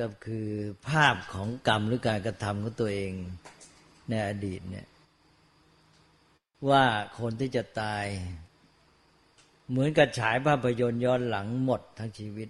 [0.04, 0.48] ็คือ
[0.88, 3.12] ภาพของกรรมหรือการกระทำของตัวเอง
[4.08, 4.86] ในอดีตเนี่ย
[6.68, 6.84] ว่า
[7.18, 8.04] คนที่จะตาย
[9.68, 12.48] เหมือนกับฉายภาพยนตร์ย้อนหลังหมดทั้งชีวิต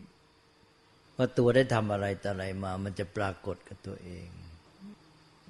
[1.16, 4.27] ว่าตัวได้ทำอะไรต่ออะไรมา มันจะปรากฏกับตัวเอง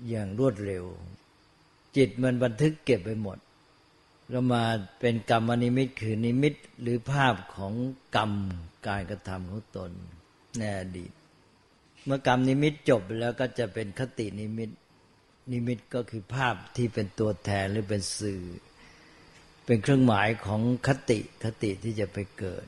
[0.09, 0.85] อย่างรวดเร็ว
[1.97, 3.39] จิตมันบันทึกเก็บไปหมด
[4.31, 4.63] แล้วมา
[5.01, 7.73] เป็นกรรมนิมิตคือนิมิตหรือภาพของ
[8.17, 8.33] กรรม
[8.87, 9.91] การกระทำของตน
[10.59, 11.13] ในอดีต
[12.05, 14.71] เมื่อกรรมนิมิตจบแล้วก็จะเป็นคตินิมิต
[15.53, 18.45] นิมิตก็คือภาพที่เป็นตัวแทนหรือเป็นสื่อ
[19.67, 22.67] เป็นเครื่องหมายของคติคติที่จะไปเกิด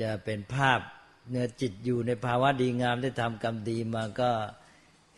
[0.00, 0.80] จะเป็นภาพ
[1.28, 4.30] เนื้อจิตอยู่ในภาวะดีงามได้ทำกรรมดีมาก็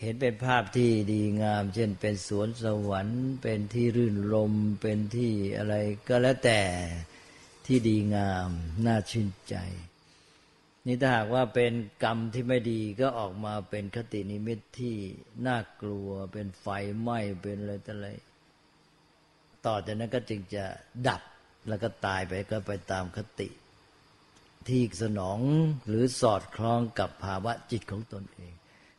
[0.00, 5.74] เห็นเป็นภาพที่ดีงาม เช่นเป็นสวนสวรรค์ เป็นที่รื่นรมเป็นที่อะไร
[6.08, 6.62] ก็แล้วแต่
[7.66, 8.48] ที่ดีงาม
[8.86, 9.56] น่าชื่นใจ
[10.90, 11.72] นี่ถ้าหากว่าเป็น
[12.04, 14.96] กรรมที่ไม่ดีก็ออกมาเป็นคตินิมิตที่
[15.46, 16.66] น่ากลัว เป็นไฟ
[17.00, 18.08] ไหม้เป็นอะไรต่ออะไร
[19.66, 20.64] ต่อจากนั้นก็จึงจะ
[21.08, 21.22] ดับ
[21.68, 23.48] แล้วก็ตายไปก็ไปตามคติ
[24.68, 25.38] ที่สนอง
[25.88, 28.52] หรือสอดคล้องกับภาวะจิตของตนเอง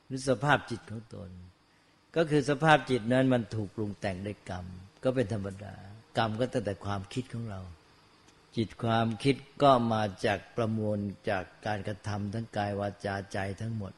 [0.05, 1.29] หรือสภาพจิตของตน
[2.15, 4.65] ก็คือสภาพจิตนั้นมันถูกปรุงแต่งด้วยกรรม
[5.03, 5.75] ก็เป็นธรรมดา
[6.17, 7.61] กรรมก็ตั้งแต่ความคิดของเรา
[8.61, 13.91] จิตความคิดก็มาจากประมวลจากการกระทำทั้งกายวาจาใจทั้งหมด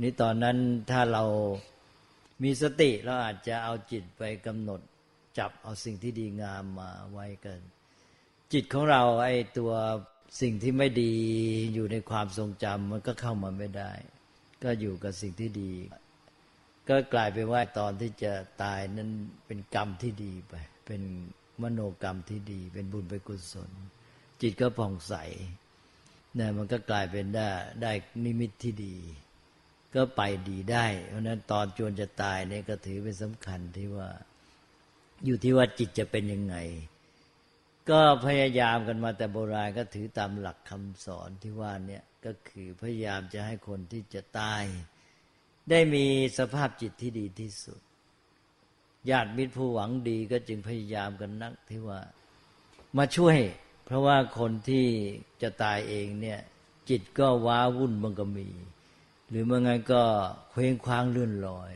[0.00, 0.56] นี่ตอนนั้น
[0.90, 1.24] ถ้าเรา
[2.42, 4.80] มีสติเราอาจจะเอาจิตไปกำหนด
[5.38, 7.58] จับเอาสิ่งที่ดีงามมาไว้กัน
[8.52, 9.72] จิตของเราไอ้ตัว
[10.40, 11.12] สิ่งที่ไม่ดี
[11.74, 13.92] อยู่ในความทรงจำมันก็เข้ามาไม่ได้
[14.62, 15.72] ก็อยู่กับสิ่งที่ดี
[16.88, 19.10] ก็กลายเป็นว่าตอนที่จะตายนั้น
[19.46, 20.54] เป็นกรรมที่ดีไป
[20.86, 21.02] เป็น
[21.62, 23.70] มโนกรรมที่ดี เป็นบุญเป็นกุศล
[24.46, 25.14] จิตก็ผ่องใส
[26.38, 27.48] นี่มันก็กลายเป็นได้
[27.82, 27.92] ได้
[28.24, 28.96] นิมิตที่ดี
[29.94, 34.08] ก็ไปดีได้ เพราะนั้นตอนจวนจะตายเนี่ยก็ถือเป็นสำคัญที่ว่า
[35.24, 36.56] อยู่ที่ว่าจิตจะเป็นยังไง
[37.90, 44.62] ก็พยายามกันมาแต่โบราณก็ถือตามหลักคำสอนที่ว่าเนี่ยก็คือพยายามจะให้คนที่จะตาย
[45.70, 46.06] ได้มี
[46.38, 47.80] สภาพจิตที่ดีที่สุด
[49.10, 52.00] ญาติมิตรผู้หวังดีก็จึงพยายามกันนักที่ว่า
[52.96, 53.38] มาช่วย
[53.84, 54.86] เพราะว่าคนที่
[55.42, 56.40] จะตายเองเนี่ย
[56.88, 58.48] จิตก็ว้าวุ่นมันก็มี
[59.28, 60.02] หรือเมื่อไงก็
[60.50, 61.72] เคว้งคว้างเลื่อนลอย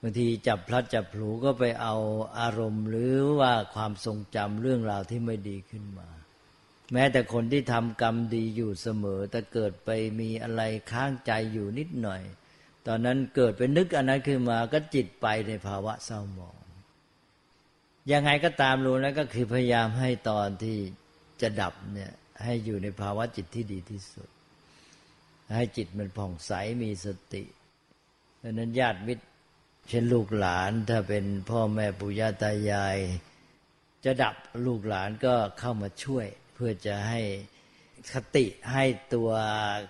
[0.00, 1.94] บางทีจับพลัดจับผลูก็ไปเอา
[2.40, 6.08] อารมณ์ หรือว่าความทรงจำเรื่องราวที่ไม่ดีขึ้นมา
[6.92, 12.22] แม้แต่คนที่ทำกรรมดีอยู่เสมอ แต่เกิดไปมีอะไรค้างใจอยู่นิดหน่อย
[12.86, 16.56] ตอนนั้นเกิดเป็นนึกอันนั้นขึ้นมาก็จิตไปในภาวะเศร้าหมอง
[18.12, 20.78] ยังไงก็ตามรู้แล้วก็คือพยายามให้ตอนที่
[21.42, 22.12] จะดับเนี่ย
[22.44, 24.28] ให้อยู่ในภาวะจิตที่ดีที่สุด
[25.54, 26.52] ให้จิตมันผ่องใส
[26.82, 27.42] มีสติ
[28.42, 29.24] ดังนั้นญาติมิตร
[29.88, 32.98] เช่นลูกหลานถ้าเป็นพ่อแม่ปู่ย่าตายาย
[34.04, 34.34] จะดับ
[34.66, 37.20] ลูกหลานก็เข้ามาช่วย เพื่อจะให้
[38.12, 39.30] คติให้ตัว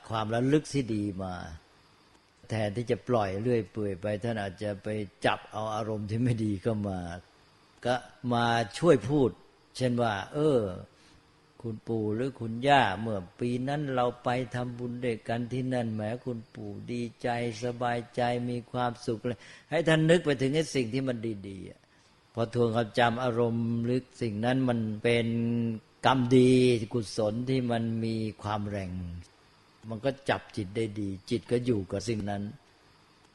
[0.09, 1.35] ความระลึกที่ดีมา
[2.49, 4.89] แทนที่จะปล่อยเรื่อยเปื่อยไป ท่านอาจจะไป
[5.27, 7.01] จับเอาอารมณ์ที่ไม่ดีก็มา
[7.87, 7.95] ก็
[8.35, 8.47] มา
[8.79, 9.31] ช่วยพูด
[9.77, 10.59] เช่นว่า เออ
[11.63, 17.29] คุณปู่หรือคุณย่า เมื่อปีนั้นเราไปทำบุญด้วยกันที่นั่นแหมคุณปู่ดีใจ
[17.65, 19.39] สบายใจมีความสุขเลย
[19.71, 25.27] ให้ท่านนึกไปถึงไอ้สิ่งที่มันดีๆพอทวงความจำอารมณ์หรือสิ่งนั้นมันเป็น
[26.07, 26.53] กรรมดี
[26.95, 28.91] กุศลที่มันมีความแรง
[29.91, 32.43] มันก็จับจิตได้ดี จิตก็อยู่กับสิ่งนั้น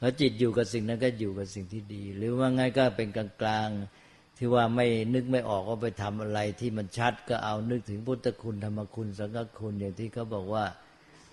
[0.00, 3.97] พอจิตอยู่กับสิ่งนั้นก็อยู่กับสิ่งที่ดี หรือว่าไงก็เป็นกลางๆ
[4.38, 10.64] ที่ว่าไม่นึกไม่ออกว่าไปทำอะไรที่มันชัดก็เอานึกถึงพุทธคุณธรรมคุณสังฆคุณอย่างที่เขาบอกว่า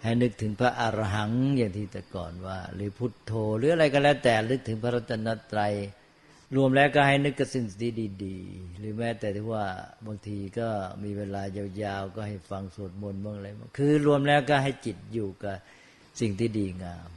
[0.03, 5.73] ให้นึกถึงพระอรหังอย่างที่แต่ก่อนว่า หรือพุทโธหรืออะไรก็แล้วแต่นึกถึงพระรัตนตรัย
[6.55, 7.65] รวมแล้วก็ให้นึกกับสิ่ง
[8.23, 9.65] ดีๆหรือแม้แต่ที่ว่า
[10.05, 10.67] บางทีก็
[11.03, 15.55] มีเวลายาวๆ ก็ให้ฟังสวดมนต์บ้างอะไรบ้างคือรวมแล้วก็ให้จิตอยู่กับ
[16.19, 17.09] สิ่งที่ดีงาม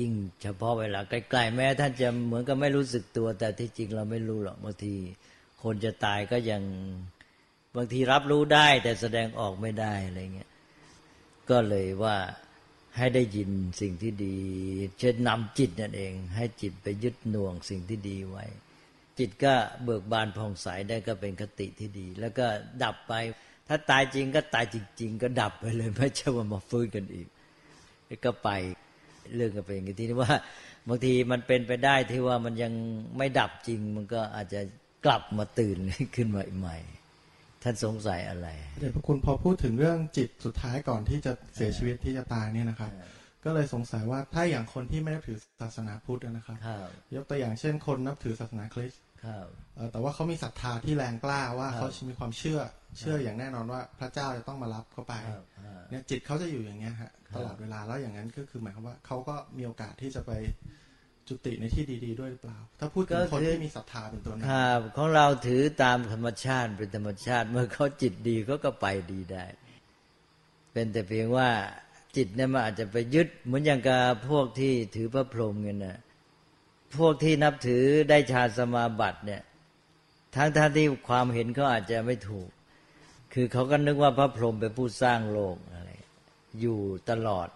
[0.00, 4.94] ยิ่งเฉพาะเวลาใกล้ๆแม้ท่านจะเหมือนกับไม่รู้สึกตัว แต่ที่จริงเราไม่รู้หรอกบางที
[5.62, 6.62] คนจะตายก็ยัง
[7.76, 10.50] บางทีรับรู้ได้แต่แสดงออกไม่ได้อะไรเงี้ย
[11.50, 12.16] ก็เลยว่า
[12.96, 14.36] ให้ได้ยินสิ่งที่ดี
[14.98, 18.44] เช่นนำจิตนั่นเอง ให้จิตไปยึดหน่วงสิ่งที่ดีไว้
[19.18, 22.46] จิตก็เบิกบานผ่องใสได้ก็เป็นคติที่ดี แล้วก็
[22.82, 23.12] ดับไป
[23.68, 27.28] ถ้าตายจริงก็ตายจริง ๆ ก็ดับไปเลยไม่ใช่ว่ามาฟื้นกันอีก
[28.24, 28.50] ก็ไป
[29.36, 30.32] เรื่องก็เป็นอย่างที่นี่ว่า
[30.88, 32.72] บางทีมันเป็นไปได้ที่ว่ามันยัง
[33.16, 34.60] ไม่ดับจริง มันก็อาจจะ
[35.06, 35.78] กลับมาตื่น
[36.16, 36.76] ขึ้นมาใหม่
[37.62, 38.48] ท่านสงสัยอะไร
[38.80, 42.90] เดี๋ยวพระคุณพอพูดถึงเรื่องจิตสุดท้ายก่อนที่จะเสียชีวิตที่จะตายเนี่ยนะครับ
[43.44, 49.07] ก็เลยสงสัยว่าถ้าอย่างคนที่ไม่นับถือศาสนาพุทธนะครับครับยกตัวอย่างเช่นคนนับถือศาสนาคริสต์ครับเอ่อ
[49.92, 52.60] แต่ว่าเขามีศรัทธาที่แรงกล้าว่าครับเขามีความเชื่อ
[52.98, 60.32] เชื่ออย่างแน่นอนว่าพระเจ้าจะต้องมารับเขาไปครับอ่าเนี่ยจิตเขาจะอยู่อย่างเงี้ยฮะครับตลอดเวลาแล้วอย่างนั้นก็คือหมายความว่าเขาก็มีโอกาสที่จะไป
[61.28, 69.44] จุติในที่ดี ๆ ด้วยหรือเปล่า ถ้าพูดถึงคนที่มีศรัทธาเป็นตัวนครับของเราถือตามธรรมชาติเป็นธรรมชาติ เมื่อเขาจิตดีเขาก็ไปดีได้
[70.72, 71.48] เป็นแต่เพียงว่า
[72.16, 75.98] จิตเนี่ยมันอาจจะไปยึดเหมือนอย่างกับพวกที่ถือพระพรหมกันนะ
[76.96, 79.42] พวกที่นับถือได้ฌานสมาบัติเนี่ย
[80.34, 82.48] ทั้งท่านที่ความเห็นเขาอาจจะไม่ถูก
[83.32, 85.92] คือเขาก็นึกว่าพระพรหมเป็นผู้สร้างโลกอะไร
[86.60, 87.48] อยู่ตลอด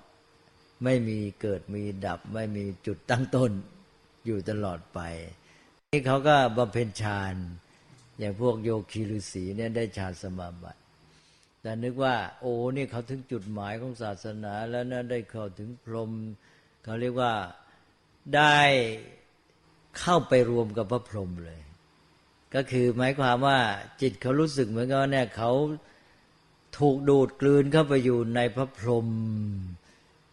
[0.84, 3.52] ไม่มีเกิดมีดับ ไม่มีจุดตั้งต้น
[4.26, 5.00] อยู่ตลอดไป
[5.92, 7.34] นี่เขาก็บำเพ็ญฌาน
[8.18, 10.80] อย่างพวกโยคีฤาษีเนี่ยได้ฌานสมาบัติ
[11.62, 16.10] แต่นึกว่า โอ้นี่เขาถึงจุดหมายของศาสนาแล้วนะได้เข้าถึงพรหม
[16.84, 17.32] เขาเรียกว่า
[18.34, 18.58] ได้
[19.98, 21.60] เข้าไปรวมกับพระพรหมเลย
[22.54, 23.58] ก็คือหมายความว่า
[24.00, 25.52] จิตเขารู้สึกเหมือนกับเนี่ยเขา
[26.78, 29.08] ถูกดูดกลืนเข้าไปอยู่ในพระพรหม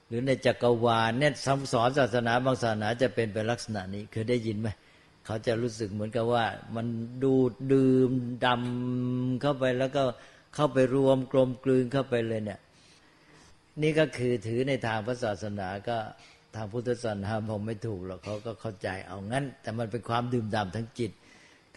[0.07, 4.67] หรือในจักรวาลเนี่ยคำสอนศาสนาบางศาสนาจะเป็นเป็นลักษณะนี้เคยได้ยินไหม
[5.25, 6.45] เขาจะรู้สึกเหมือนกับว่า
[6.75, 6.87] มัน
[7.23, 8.11] ดูดดื่ม
[8.45, 10.03] ดำเข้าไปแล้วก็
[10.55, 12.59] เข้าไปรวมกลมกลืนเข้าไปเลยเนี่ย
[13.81, 15.97] นี่ก็คือถือในทางพระศาสนาก็
[16.55, 21.11] ทางพุทธศาสนาผมไม่ถูกหรอกเขาก็เข้าใจเอางั้น แต่มันเป็นความดื่มด่ำทั้งจิต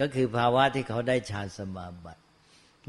[0.00, 2.20] ก็คือภาวะที่เขาได้ฌานสมาบัติ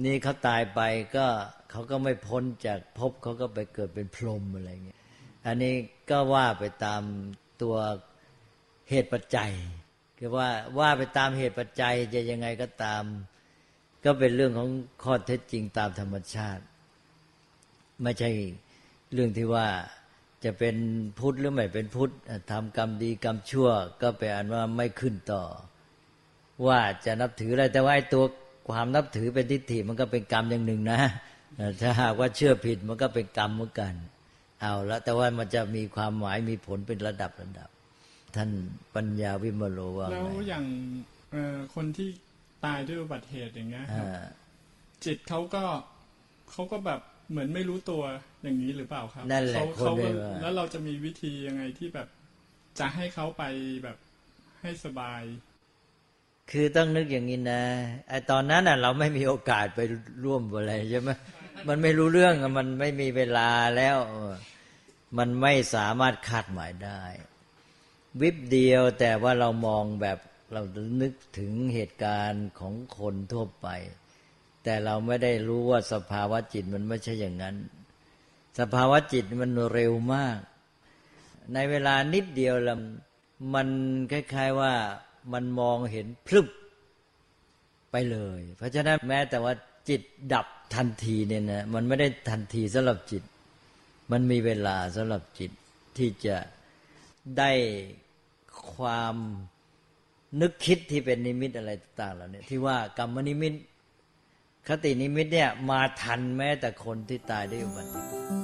[0.06, 0.82] นี่เขาตายไป
[1.16, 1.26] ก็
[1.72, 4.98] เขาก็ไม่พ้นจากภพเขาก็ไปเกิดเป็นพรหมอะไรเงี้ย
[5.46, 5.74] อันนี้
[6.10, 7.02] ก็ว่าไปตาม
[7.62, 7.76] ตัว
[8.90, 9.52] เหตุปัจจัย
[10.20, 13.04] คือว่าว่าไปตามเหตุปัจจัยจะยังไงก็ตาม
[14.06, 14.70] ก็เป็นเรื่องของ
[15.04, 16.64] ข้อเท็จจริงตามธรรมชาติ
[18.04, 18.30] ไม่ใช่
[19.14, 19.68] เรื่องที่ว่า
[20.44, 20.76] จะเป็น
[21.20, 22.12] พุทธหรือไม่เป็นพุทธ
[22.52, 23.70] ทำกรรมดีกรรมชั่ว
[24.02, 25.44] ก็ไปอ่านว่าไม่ขึ้นต่อ
[26.66, 28.24] ว่าจะนับถืออะไรแต่ว่าไอ้ตัว
[28.70, 31.00] ความนับถือเป็นทิฏฐิมันก็เป็นกรรมอย่างหนึ่งนะ
[31.82, 33.94] ถ้าหากว่าเชื่อผิดมันก็เป็นกรรมเหมือนกัน
[34.62, 37.70] เอาละแต่ว่ามันจะมีความหมายมีผลเป็นระดับระดับ
[38.36, 38.50] ท่าน
[38.96, 40.66] ปัญญาวิมโลว่าแล้วไงอย่าง
[41.32, 42.10] เอ่อคนที่
[42.66, 44.24] ตายด้วยอุบัติเหตุอย่างเงี้ยครับอ่า
[45.06, 45.64] จิตเขาก็
[46.52, 48.04] เขาก็แบบเหมือนไม่รู้ตัว
[48.44, 52.08] อย่างนี้หรือเปล่าครับนั่นแหละเขาคนเขาเลก็ยว่า แล้วเราจะมีวิธียังไงที่แบบ
[52.80, 53.44] จะให้เขาไป
[53.84, 53.98] แบบ
[54.62, 55.22] ให้สบาย
[56.52, 57.64] คือต้องนึกอย่างนี้นะ
[58.10, 59.80] ไอตอนนั้นน่ะ เราไม่มีโอกาสไป
[60.24, 61.10] ร่วมอะไรใช่ไหม
[61.68, 64.34] มันไม่รู้เรื่องอะมันไม่มีเวลาแล้วเออ
[65.18, 67.04] มันไม่สามารถคาดหมายได้
[68.22, 70.20] วิบเดียวแต่ว่าเรามองแบบ
[70.54, 70.62] เรา
[71.02, 73.68] นึกถึงเหตุการณ์ของคนทั่วไป
[74.64, 77.56] แต่เราไม่ได้รู้ว่าสภาวะจิตมันไม่ใช่อย่างนั้น
[78.60, 80.38] สภาวะจิตมันเร็วมาก
[81.54, 82.76] ในเวลานิดเดียวละ
[83.54, 83.68] มัน
[84.12, 84.74] คล้ายๆว่า
[85.34, 86.48] มันมองเห็นพรึบ
[87.92, 89.54] ไปเลย เพราะฉะนั้นแม้แต่ว่า
[89.90, 90.02] จิต
[90.34, 93.24] ดับทันทีเนี่ยนะมันไม่ได้ทันทีสำหรับจิต
[94.12, 95.52] มันมีเวลาสำหรับจิต
[95.98, 96.38] ที่จะ
[97.38, 97.52] ได้
[98.74, 99.16] ความ
[100.42, 103.54] นึกคิดที่เป็นนิมิตอะไรต่างๆเหล่านี้ที่ว่ากรรมนิมิต
[104.68, 108.43] คตินิมิตเนี่ยมาทันแม้แต่คนที่ตายได้วยอุบัติเหตุ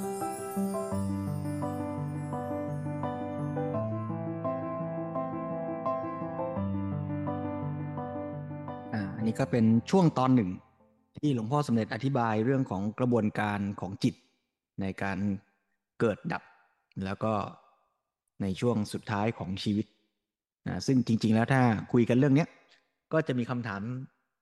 [9.29, 10.49] นี้ก็เป็นช่วงตอนหนึ่ง
[11.17, 14.15] ที่หลวงพ่อสมเด็จอธิบายเรื่องของกระบวนการของจิต
[14.81, 15.17] ในการ
[15.99, 16.43] เกิดดับ
[17.05, 17.33] แล้วก็
[18.41, 19.85] ในช่วงสุดท้ายของชีวิต
[20.67, 21.61] นะซึ่งจริง ๆ แล้วถ้า
[21.93, 22.45] คุยกันเรื่องนี้
[23.13, 23.81] ก็จะมีคำถาม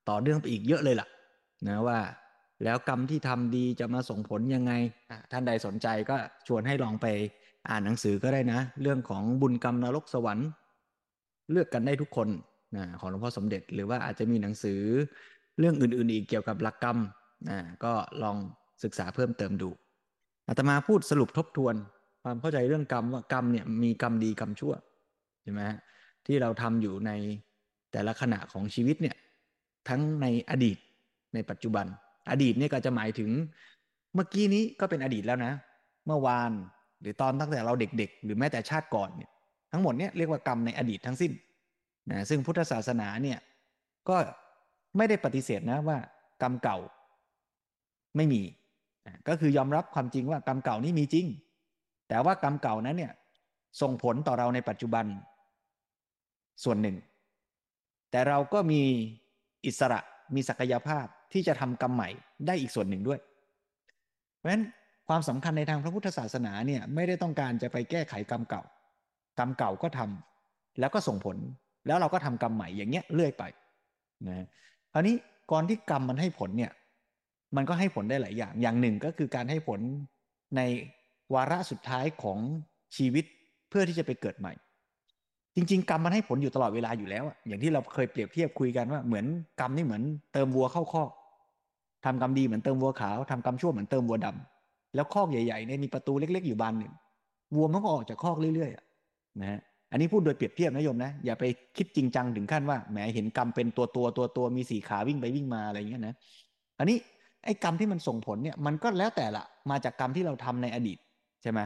[0.09, 1.07] ต่อเนื่องไปอีกเยอะเลยล่ะ
[1.67, 1.99] นะว่า
[2.63, 4.73] แล้วกรรมที่ทำดีจะมาส่งผลยังไง
[5.31, 6.15] ท่านใดสนใจก็
[6.47, 7.05] ชวนให้ลองไป
[7.69, 10.49] อ่านหนังสือก็ได้นะ เรื่องของบุญกรรมนรกสวรรค์
[11.51, 12.27] เลือกกันได้ทุกคน
[12.75, 14.79] นะของหลวงพ่อสมเด็จ หรือว่าอาจจะมีหนังสือ
[15.59, 16.97] เรื่องอื่น ๆ อีกเกี่ยวกับหลักกรรม
[17.49, 18.37] นะก็ลอง
[18.83, 19.69] ศึกษาเพิ่มเติมดู
[20.47, 21.75] อาตมาพูดสรุปทบทวน
[22.23, 24.73] ความเข้าใจเรื่องกรรมว่ากรรมเนี่ยมีกรรมดีกรรมชั่ว
[25.43, 25.77] ใช่ไหมฮะ
[26.25, 27.11] ที่เราทำอยู่ใน
[27.91, 29.15] แต่ละขณะของชีวิตเนี่ย
[29.89, 30.77] ทั้งในอดีต
[31.33, 31.85] ในปัจจุบัน
[32.31, 33.29] อดีตเนี่ยก็จะหมายถึง
[34.13, 35.53] เมื่อกี้นี้ก็เป็นอดีตแล้วนะ
[36.07, 36.51] เมื่อวาน
[37.01, 39.29] หรือตอนตั้งแต่เราเด็กๆ หรือแม้แต่ชาติก่อนเนี่ย
[39.71, 41.31] ทั้งหมดเนี่ยเรียกว่ากรรมในอดีตทั้งสิ้น
[42.11, 43.39] นะซึ่งพุทธศาสนาเนี่ย
[44.09, 44.17] ก็
[44.97, 45.97] ไม่ได้ปฏิเสธนะว่า
[46.41, 46.77] กรรมเก่า
[48.15, 48.41] ไม่มี
[49.27, 51.25] ก็คือยอมรับความจริงว่ากรรมเก่านี่มีจริง
[52.09, 53.13] แต่ว่ากรรมเก่านั้นเนี่ย
[53.81, 55.05] ส่งผลต่อเราในปัจจุบัน
[56.63, 56.97] ส่วนหนึ่ง
[58.11, 58.81] แต่เราก็มี
[59.65, 59.99] อิสระ
[60.35, 62.09] มีศักยภาพที่จะทำกรรมใหม่
[62.47, 63.19] ได้อีกส่วนหนึ่งด้วย
[64.37, 64.63] เพราะฉะนั้น
[65.07, 68.63] ความสำคัญในทางพระพุทธศาสนาเนี่ยไม่ได้ต้องการจะไปแก้ไขกรรมเก่า
[69.39, 71.37] กรรมเก่าก็ทำแล้วก็ส่งผล
[71.87, 73.43] แล้วเราก็ทำกรรมใหม่อย่างเงี้ยเรื่อยไป
[74.27, 74.45] นะ
[74.93, 75.15] คราวนี้
[75.51, 76.71] ก่อนที่กรรมมันให้ผลเนี่ย
[77.55, 79.79] มันก็ให้ผลได้หลายอย่าง อย่างหนึ่งก็คือการให้ผล
[80.55, 80.61] ใน
[81.33, 82.39] วาระสุดท้ายของ
[82.95, 83.25] ชีวิต
[83.69, 84.53] เพื่อที่จะไปเกิดใหม่
[85.55, 89.25] จริง ๆ กรรมมันให้ผลอยู่ตลอดเวลาอยู่แล้วอย่างที่เราเคยเปรียบเทียบคุยกันว่าเหมือน
[89.59, 91.09] กรรมนี่เหมือนเติมวัวเข้าคอก
[92.05, 96.93] ทำกรรมดีเหมือนเติมวัวขาวทำกรรมชั่วเหมือนเติมวัวดำแล้วคอกใหญ่ๆเนี่ยมีประตูเล็ก ๆ อยู่บานหนึ่ง
[97.55, 101.43] วัวมันก็ออกจากคอกเรื่อยๆนะฮะ อันนี้พูดโดยเปรียบเทียบนะโยมนะ อย่าไป
[101.77, 106.15] คิดจริงจังถึงขั้นว่าแหมเห็นกรรมเป็นตัวตัวตัวตัวมีสี่ขาวิ่งไปวิ่งมาอะไรอย่างเงี้ยนะ
[106.79, 106.97] อันนี้
[107.45, 110.97] ไอ้กรรมที่มันส่งผลเนี่ยมันก็แล้วแต่ละมาจากกรรมที่เราทำในอดีต
[111.41, 111.59] ใช่ไหม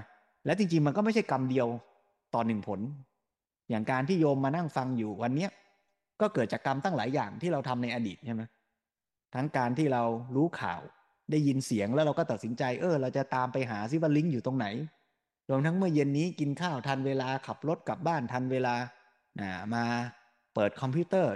[0.45, 1.67] และจริงๆมันก็ไม่ใช่กรรมเดียว
[2.33, 2.79] ต่อหนึ่งผล
[3.69, 5.49] อย่างการที่โยมมานั่งฟังอยู่วันเนี้ย
[6.21, 8.41] ก็เกิดจากกรรมตั้งหลายอย่างที่เราทำในอดีตใช่ไหม
[9.35, 10.03] ทั้งการที่เรา
[10.35, 10.81] รู้ข่าว
[11.31, 14.67] ได้ยินเสียงแล้วเราก็ตัดสินใจเออ เราจะตามไปหาซิว่าลิงก์อยู่ตรงไหน
[15.49, 18.73] รวมทั้งเมื่อเย็นนี้กินข้าวทันเวลาขับรถกลับบ้านทันเวลา
[19.73, 19.83] มา
[20.55, 21.31] เปิดคอมพิวเตอร์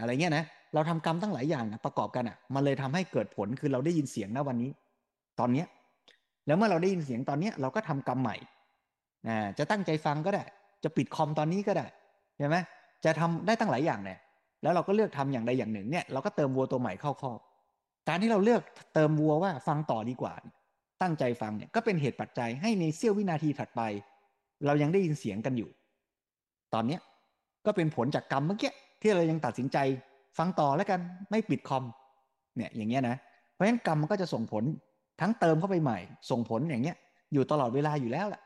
[0.00, 4.70] อะไรเงี้ยนะเราทำกรรมตั้งหลายอย่างนะประกอบกันอะ มันเลยทำให้เกิดผลคือเราได้ยินเสียงนะวันนี้
[5.40, 5.66] ตอนเนี้ย
[6.46, 8.36] แล้วเมื่อเราได้ยินเสียงตอนเนี้ยเราก็ทำกรรมใหม่
[9.58, 10.42] จะตั้งใจฟังก็ได้
[10.84, 11.86] จะปิดคอมตอนนี้ก็ได้
[12.38, 12.56] ใช่ไหม
[13.04, 14.18] จะทำได้ตั้งหลายอย่างเนี่ย
[14.62, 17.38] แล้วเราก็เลือกทำอย่างใดอย่างหนึ่งเนี่ยเราก็เติมวัวตัวใหม่เข้าคอก
[18.08, 18.62] การที่เราเลือก
[18.94, 20.32] เติมวัวว่าฟังต่อดีกว่า
[21.02, 23.80] ตั้งใจฟังเนี่ยก็เป็นเหตุปัจจัยให้ในเสี้ยววินาทีถัดไป
[24.66, 25.70] เรายังได้ยินเสียงกันอยู่
[26.74, 27.00] ตอนเนี้ย
[27.66, 29.78] ก็เป็นผลจากกรรมเมื่อกี้ที่เรายังตัดสินใจ
[30.38, 31.84] ฟังต่อแล้วกันไม่ปิดคอม
[32.56, 33.16] เนี่ยอย่างเงี้ยนะ
[33.52, 34.64] เพราะฉะนั้นกรรมมันก็จะส่งผล
[35.20, 35.98] ทั้งเติมเข้าไปใหม่
[36.30, 36.96] ส่งผลอย่างเงี้ย
[37.32, 38.42] อยู่ตลอดเวลาอยู่แล้วแหละ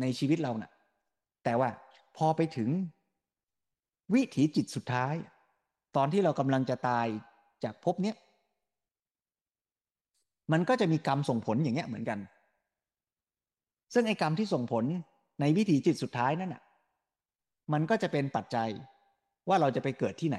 [0.00, 0.70] ในชีวิตเรานะ่ะ
[1.44, 1.68] แต่ว่า
[2.16, 2.70] พอไปถึง
[4.14, 5.14] วิถีจิตสุดท้าย
[5.96, 7.06] ตอนที่เรากำลังจะตาย
[7.64, 8.16] จากภพเนี้ย
[10.52, 12.18] มันก็จะมีกรรมส่งผลอย่างเงี้ยเหมือนกัน
[13.94, 14.84] ซึ่งไอ้กรรมที่ส่งผล
[15.40, 16.62] ในวิถีจิตสุดท้ายนั่นน่ะ
[17.72, 18.68] มันก็จะเป็นปัจจัย
[19.48, 20.38] ว่าเราจะไปเกิดที่ไหน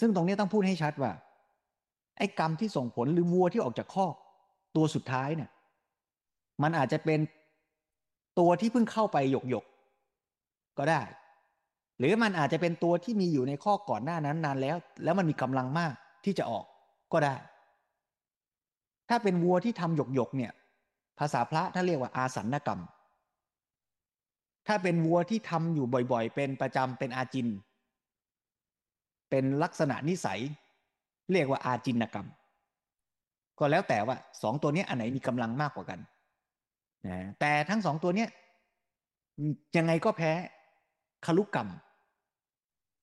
[0.00, 1.12] ซึ่งตรงนี้ต้องพูดให้ชัดว่า
[2.18, 4.14] ไอ้กรรมที่ส่งผลหรือวัวที่ออกจากคอก
[4.76, 5.50] ตัวสุดท้ายเนี่ย
[6.62, 7.20] มันอาจจะเป็น
[8.38, 9.64] ตัวที่เพิ่งเข้าไปหยกหยก
[10.78, 11.02] ก็ได้
[11.98, 16.64] หรือมันอาจจะเป็นตัวที่มีอยู่ในข้อก่อนหน้านั้นนานแล้ว แล้วมันมีกำลังมากที่จะออก
[17.12, 17.34] ก็ได้
[19.08, 20.52] ถ้าเป็นวัวที่ทำหยกหยกเนี่ย
[21.18, 22.80] ภาษาพระถ้าเรียกว่าอาสันนกรรม
[24.66, 27.48] ถ้าเป็นวัวที่ทำอยู่บ่อยๆ เป็นประจำเป็นอาจิน
[29.30, 30.40] เป็นลักษณะนิสัย
[31.32, 32.26] เรียกว่าอาจินกรรม
[33.58, 36.00] ก็แล้วแต่ว่าสองตัวนี้อันไหนมีกำลังมากกว่ากัน
[37.06, 38.26] นะแต่ทั้งสองตัวนี้
[39.76, 40.32] ยังไงก็แพ้
[41.26, 41.68] คลุกกรรม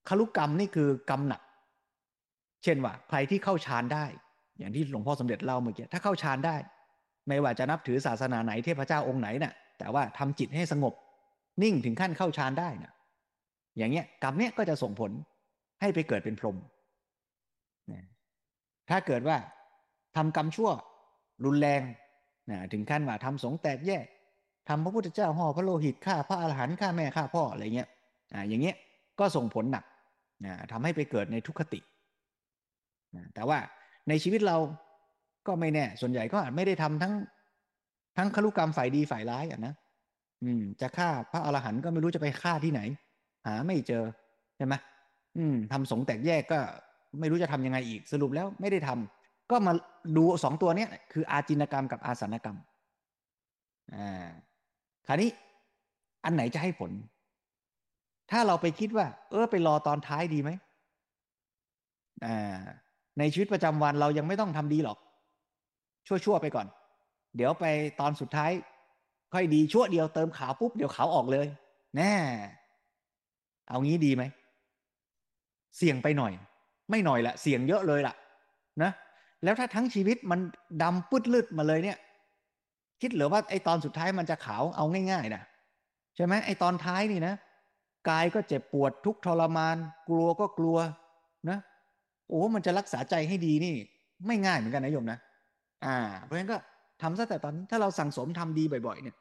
[0.08, 1.42] คลุกกรรมนี่คือกรรมหนัก
[2.63, 4.06] เช่นว่า ใครที่เข้าฌานได้
[4.60, 6.56] อย่างที่หลวงพ่อสมเด็จเล่าเมื่อกี้ถ้าเข้าฌานได้
[7.28, 10.94] ไม่ว่าจะนับถือศาสนาไหนเทพเจ้าองค์ไหนนะ่ะ แต่ว่าทำจิตให้สงบ
[11.63, 12.94] นิ่งถึงขั้นเข้าฌานได้นะ่ะ
[13.78, 15.12] อย่างเงี้ยกรรมเนี้ยก็จะส่งผล
[15.82, 16.58] ให้ไปเกิดเป็นพรหม
[18.89, 19.38] ถ้าเกิดว่า
[20.16, 20.70] ทำกรรมชั่ว
[21.46, 21.82] รุนแรง
[22.52, 24.06] นะถึงขั้นว่าทำสงแตกแยก
[24.70, 27.89] ทำพระพุทธเจ้าห่อพระโลหิตฆ่าพระอรหันต์ฆ่าแม่ฆ่าพ่ออะไรเงี้ย
[28.34, 28.76] อ่าอย่างเงี้ย
[29.20, 29.86] ก็ส่งผลหนัก
[30.46, 31.80] นะทำให้ไปเกิดในทุกขติ
[33.16, 33.58] นะแต่ว่า
[34.10, 34.58] ในชีวิตเรา
[35.48, 37.13] ก็ไม่แน่ ส่วนใหญ่ก็อาจไม่ได้ทำทั้ง
[38.18, 39.74] ทั้งคลุกรรมฝ่ายดีฝ่ายร้ายอะนะ
[40.44, 42.82] อืม จะฆ่าพระอรหันต์ก็ไม่รู้จะไปฆ่าที่ไหน
[43.46, 44.04] หาไม่เจอ
[44.58, 44.74] ใช่ไหม
[45.38, 46.60] อืมทำสงแตกแยกก็
[47.20, 49.74] ไม่รู้จะทํำยังไงอีกสรุปแล้วไม่ได้ทำก็มา
[50.18, 52.58] ดูสองตัวเนี้ยคืออาจินกรรมกับอาสันกรรม
[53.96, 54.28] อ่า
[55.08, 55.30] คราวนี้
[56.26, 56.92] อันไหนจะให้ผล
[58.32, 60.50] ถ้าเราไปคิดว่า เออไปรอตอนท้ายดีไหม
[62.26, 62.62] อ่า
[63.19, 64.97] ในชีวิตประจำวันเรายังไม่ต้องทำดีหรอก
[66.08, 66.67] ชั่วๆไปก่อน
[67.36, 67.65] เดี๋ยวไป
[67.99, 68.52] ตอนสุดท้าย
[69.34, 71.47] ค่อยดีชั่วเดียวเติมขาวปุ๊บเดี๋ยวขาวออกเลย
[71.97, 72.13] แน่
[73.69, 74.23] เอางี้ดีไหม
[75.78, 76.34] เสี่ยงไปหน่อย
[76.89, 78.15] ไม่หน่อยละเสี่ยงเยอะเลยล่ะ
[78.84, 78.91] นะ
[79.43, 80.39] แล้วถ้าทั้งชีวิตมัน
[80.82, 81.97] ดำปืดลืดมาเลยเนี่ย
[83.02, 85.43] คิดหรือว่าไอ้ตอนสุดท้ายมันจะขาวเอาง่ายๆนะ
[86.15, 87.36] ใช่ไหมไอ้ตอนท้ายนี่นะ
[88.09, 89.78] กายก็เจ็บปวดทุกทรมาน
[90.09, 90.78] กลัวก็กลัว
[91.49, 91.57] นะ
[92.34, 93.73] อ้มันจะรักษาใจให้ดีนี่
[94.27, 95.19] ไม่ง่ายเหมือนกันนะโยมนะ
[95.86, 96.57] อ่า เพราะฉะนั้นก็
[97.01, 99.15] ทำซะแต่ตอนถ้าเราสั่งสมทำดีบ่อย ๆ เนี่ย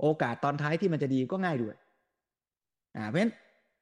[0.00, 1.74] โอกาสตอนท้ายที่มันจะดีก็ง่ายด้วย
[2.96, 3.32] อ่า เพราะฉะนั้น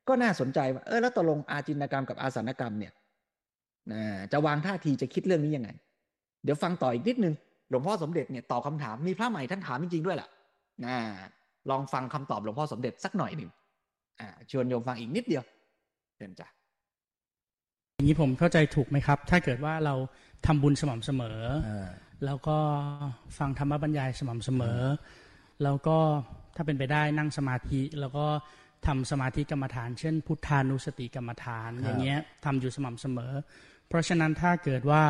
[0.08, 2.92] ก็น่าสนใจว่าเออแล้วตกลงอาจินกรรมกับอาสันกรรมเนี่ย
[4.32, 5.70] จะวางท่าทีจะคิดเรื่องนี้ยังไง
[6.44, 7.34] เดี๋ยวฟังต่ออีกนิดนึง
[7.70, 10.28] หลวงพ่อสมเด็จเนี่ยตอบคาถามมีพระใหม่ท่านถามจริงๆด้วยล่ะ
[10.84, 10.96] นะ
[11.70, 13.50] ลองฟังคำตอบหลวงพ่อสมเด็จสักหน่อยหนึ่ง
[14.20, 15.42] อ่าชวนโยมฟังอีกนิดเดียว
[16.16, 16.48] เชิญจ้ะ
[17.98, 19.94] อย่างนี้ผมเข้าใจถูกไหมครับ ถ้าเกิดว่าเรา
[20.46, 21.40] ทำบุญสม่ำเสมอ
[22.24, 22.58] แล้วก็
[23.38, 24.80] ฟังธรรมบรรยายสม่ำเสมอ
[25.62, 25.98] แล้วก็
[26.56, 28.26] ถ้าเป็นไปได้นั่งสมาธิ แล้วก็
[28.86, 33.32] ทำสมาธิกรรมฐาน เช่น พุทธานุสติกรรมฐาน อย่างเงี้ยทำอยู่สม่ำเสมอ
[33.88, 35.02] เพราะฉะนั้นถ้าเกิดว่า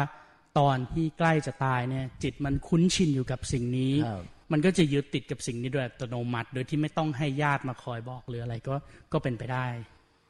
[0.59, 8.75] ตอนที่ใกล้จะตายเนี่ย จิตมันคุ้นชินอยู่กับสิ่งนี้ครับมันก็จะยึดติดกับสิ่งนี้โดยอัตโนมัติ โดยที่ไม่ต้องให้ญาติมาคอยบอกหรืออะไรก็
[9.13, 9.67] ก็เป็นไปได้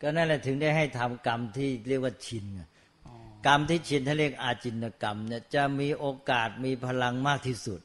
[0.01, 2.63] ก็นั่นแหละถึงได้ให้ทำกรรมที่เรียกว่าชินไง
[3.47, 7.81] กรรมที่ชินถ้าเรียกอาจินกรรมเนี่ยจะมีโอกาสมีพลังมากที่สุด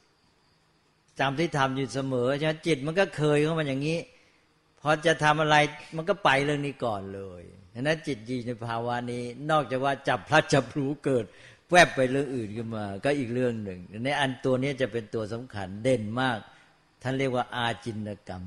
[1.20, 4.00] จำที่ทำอยู่เสมอฉะนั้นจิตมันก็เคยเข้ามาอย่างนี้
[4.82, 5.56] พอจะทำอะไร
[5.96, 7.42] มันก็ไปเรื่องนี้ก่อนเลย
[7.74, 11.26] ฉะนั้นจิตยีในภาวะนี้ นอกจากว่าจับพลัดจับพลูเกิด
[11.70, 16.38] แวบไปเรื่องอื่นขึ้นมา ก็อีกเรื่องหนึ่งในอันตัวนี้จะเป็นตัวสำคัญเด่นมาก
[17.02, 18.44] ท่านเรียกว่าอาจินกรรม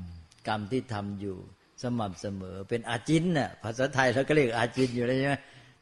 [0.47, 1.37] กรรมที่ทำอยู่
[1.83, 5.35] สม่ำเสมอ เป็นอาจินน่ะภาษาไทยเราก็เรียกอาจินอยู่แล้วใช่ไหม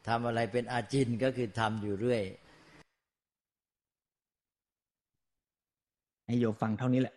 [0.08, 2.22] ทำอะไรเป็นอาจินก็คือทำอยู่เรื่อย
[6.26, 7.14] ให้โยมฟังเท่านี้แหละ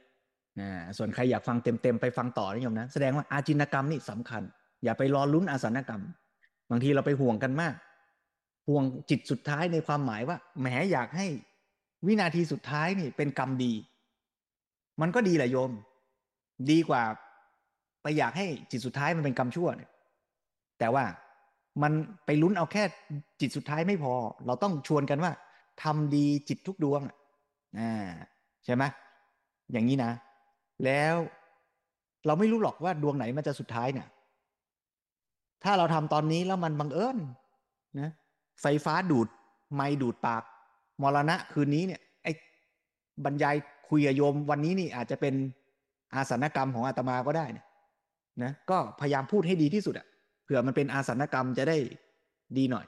[0.60, 4.44] นะส่วนใครอยากฟังเต็มๆไปฟังต่อนะโยมนะ แสดงว่าอาจินกรรมนี่สำคัญ
[4.84, 6.02] อย่าไปรอลุ้นอาสนกรรม
[6.70, 7.76] บางทีเราไปห่วงกันมาก
[8.68, 11.28] ห่วงจิตสุดท้ายในความหมายว่าแหมอยากให้
[12.08, 13.74] วินาทีสุดท้ายนี่เป็นกรรมดี
[15.02, 15.72] มันก็ดีแหละโยม
[16.72, 17.04] ดีกว่า
[18.02, 19.92] ไปอยากให้จิตสุดท้ายมันเป็นกรรมชั่วเนี่ย
[20.80, 21.04] แต่ว่า
[21.84, 21.92] มัน
[22.26, 22.84] ไปลุ้นเอาแค่
[23.42, 24.14] จิตสุดท้ายไม่พอ
[24.46, 25.32] เราต้องชวนกันว่า
[25.84, 27.02] ทำดีจิตทุกดวง
[27.80, 28.10] อ่า
[28.66, 28.84] ใช่ไหม
[29.72, 30.12] อย่างนี้นะ
[30.86, 31.16] แล้ว
[32.26, 34.08] เราไม่รู้หรอกว่าดวงไหนมันจะสุดท้ายเนี่ย
[35.64, 37.18] ถ้าเราทำตอนนี้แล้วมันบังเอิญ
[38.00, 38.12] นะ
[38.62, 39.28] ไฟฟ้าดูด
[39.74, 40.44] ไม้ดูดปาก
[41.02, 42.32] มรณะคืนนี้เนี่ย ไอ้
[43.26, 43.56] บรรยาย
[43.88, 45.34] คุยโยมวันนี้นี่อาจจะเป็น
[46.16, 47.66] อาสนกรรมของอาตมาก็ได้เนี่ย
[48.44, 50.08] นะก็พยายามพูดให้ดีที่สุดอะ
[50.44, 51.78] เผื่อมันเป็นอาสนกรรมจะได้
[52.58, 52.86] ดีหน่อย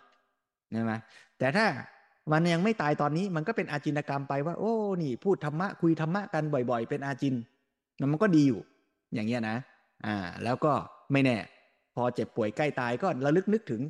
[0.74, 0.94] นะไหม
[1.40, 1.66] แต่ถ้า
[2.32, 7.36] มันยังไม่ตายตอนนี้มันก็เป็นอาจินกรรมไปว่า โอ้นี่พูดธรรมะคุยธรรมะกันบ่อยๆ เป็นอาจิน
[8.12, 8.62] มันก็ดีอยู่
[9.14, 9.58] อย่างเงี้ยนะ
[10.06, 10.74] อ่า แล้วก็
[11.12, 11.38] ไม่แน่
[11.96, 13.82] พอเจ็บป่วยใกล้ตายก็ระลึกนึกถึง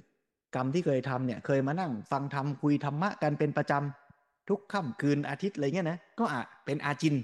[0.56, 7.16] กรรมที่เคยทำเนี่ย เคยมานั่ง ฟังธรรมคุยธรรมะกันเป็นประจำทุกค่ำคืนอาทิตย์อะไรเงี้ยนะก็อะเป็นอาจิน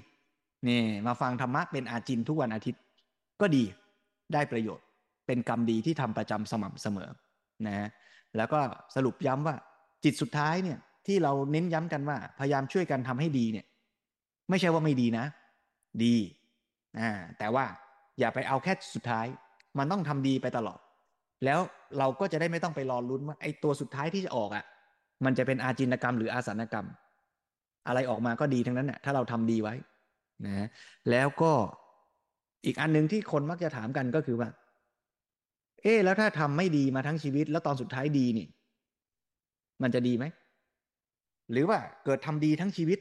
[0.68, 2.80] นี่มาฟังธรรมะเป็นอาจินทุกวันอาทิตย์
[3.40, 3.64] ก็ดี
[4.34, 4.86] ได้ประโยชน์
[5.26, 7.10] เป็นกรรมดีที่ทำประจำสม่ำเสมอ
[7.66, 7.88] นะฮะ
[8.36, 8.60] แล้วก็
[8.94, 9.56] สรุปย้ำว่า
[10.04, 13.66] จิตสุดท้ายเนี่ยที่เราเน้นย้ำกันว่า พยายามช่วยกันทำให้ดีเนี่ย
[14.50, 15.24] ไม่ใช่ว่าไม่ดีนะ
[16.04, 16.14] ดี
[17.00, 17.64] อ่าแต่ว่า
[18.18, 19.26] อย่าไปเอาแค่สุดท้าย
[19.78, 20.78] มันต้องทำดีไปตลอด
[21.44, 21.60] แล้ว
[21.98, 24.64] เราก็จะได้ไม่ต้องไปรอลุ้นว่าไอ้ตัวสุดท้ายที่จะออกอะ่ะ
[25.24, 26.86] มันจะเป็นอาจินกรรมหรืออาสนกรรม
[27.86, 29.74] อะไรออกมาก็ดีทั้งนั้นน่ะถ้าเราทำดีไว้
[30.46, 30.68] นะ
[31.10, 31.52] แล้วก็
[32.64, 34.48] อีกอันหนึ่งที่คนมักจะถามกันก็คือว่า
[35.82, 38.46] เอ๊ะแล้วถ้าทำไม่ดีมาทั้งชีวิต แล้วตอนสุดท้ายดีนี่
[39.82, 40.24] มันจะดีไหม
[41.52, 42.98] หรือว่าเกิดทำดีทั้งชีวิต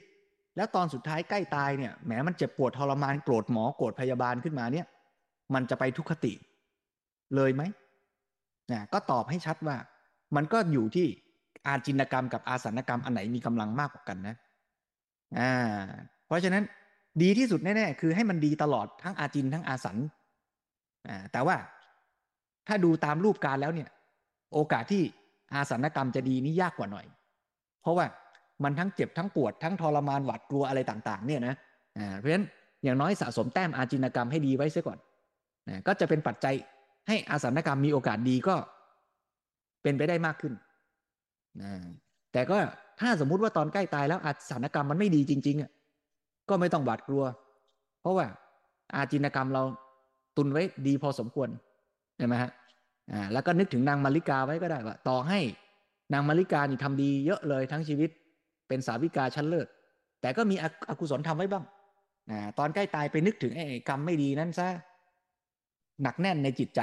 [0.55, 4.85] แล้วตอนสุดท้ายใกล้ตายเนี่ยแหมมันเจ็บปวดทรมานโกรธหมอโกรธพยาบาลขึ้นมาเนี่ย
[5.53, 6.33] มันจะไปทุกขติ
[7.35, 7.63] เลยไหม
[8.71, 9.77] นะก็ตอบให้ชัดว่า
[10.35, 11.07] มันก็อยู่ที่
[11.67, 14.35] อาจินกรรมกับอาสันกรรมอันไหนมีกำลังมากกว่ากันนะ
[15.39, 15.51] อ่า
[16.25, 16.63] เพราะฉะนั้น
[17.22, 19.97] ดีที่สุดแน่ๆ คือให้มันดีตลอดทั้งอาจินทั้งอาสัน
[21.09, 21.57] อ่าแต่ว่า
[22.68, 23.89] ถ้าดูตามรูปการแล้วเนี่ย
[24.53, 25.03] โอกาสที่
[25.53, 27.05] อาสันกรรมจะดีนี่ยากกว่าหน่อย
[27.82, 28.05] เพราะว่า
[28.63, 31.55] มันทั้งเจ็บทั้งปวดทั้งทรมานหวาดกลัวอะไรต่าง ๆ เนี่ยนะ
[31.97, 32.45] อ่าเพราะฉะนั้น
[32.84, 34.99] อย่างน้อยสะสมแต้มอาจินกรรมให้ดีไว้เสียก่อน
[35.70, 36.55] นะก็จะเป็นปัจจัย
[37.07, 38.55] ให้อาสันกรรมมีโอกาสดีก็
[39.84, 40.53] เป็นไปได้มากขึ้น
[41.61, 41.72] นะ
[42.34, 42.57] แต่ก็
[42.99, 45.72] ถ้าสมมุติว่าตอนใกล้ตายแล้วอาสันกรรมมันไม่ดีจริงๆอะ
[46.49, 47.23] ก็ไม่ต้องหวาดกลัว
[48.01, 48.25] เพราะว่า
[48.95, 49.63] อาจินกรรมเรา
[50.37, 51.49] ตุนไว้ดีพอสมควร
[52.17, 52.51] ใช่ไหมฮะ
[53.11, 55.39] อ่าแล้วก็นึกถึงนางมาริกาไว้ก็ได้ว่า ต่อให้
[56.13, 58.09] นางมาริกานี่ทำดีเยอะเลยทั้งชีวิต
[58.67, 59.67] เป็นสาวิกาชั้นเลิศ
[60.21, 60.55] แต่ก็มี
[60.89, 61.65] อกุศลทำไว้บ้าง
[62.31, 64.67] อ่าตอนใกล้ตายไปนึกถึงไอ้กรรมไม่ดีนั้นซะ
[66.03, 66.81] หนักแน่นในจิตใจ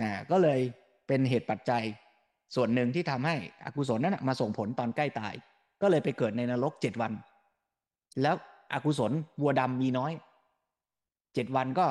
[0.00, 0.60] อ่าก็เลย
[1.06, 1.82] เป็นเหตุปัจจัย
[2.54, 5.34] ส่วนหนึ่งที่ทำให้อกุศลนั้นมาส่งผลตอนใกล้ตาย
[5.82, 7.12] ก็เลยไปเกิดในนรกเจ็ดวัน
[8.22, 8.36] แล้ว
[8.72, 10.12] อกุศลวัวดำมีน้อย
[11.34, 11.86] เจ็ดวันก็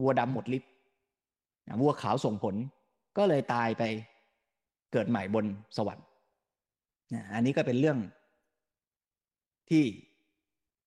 [0.00, 0.70] วัวดำหมดฤทธิ์
[1.80, 2.54] วัวขาวส่งผล
[3.18, 3.82] ก็เลยตายไป
[4.92, 5.44] เกิดใหม่บน
[5.76, 6.04] สวรรค์
[7.34, 7.98] อันนี้ก็เป็นเรื่อง
[9.70, 9.84] ที่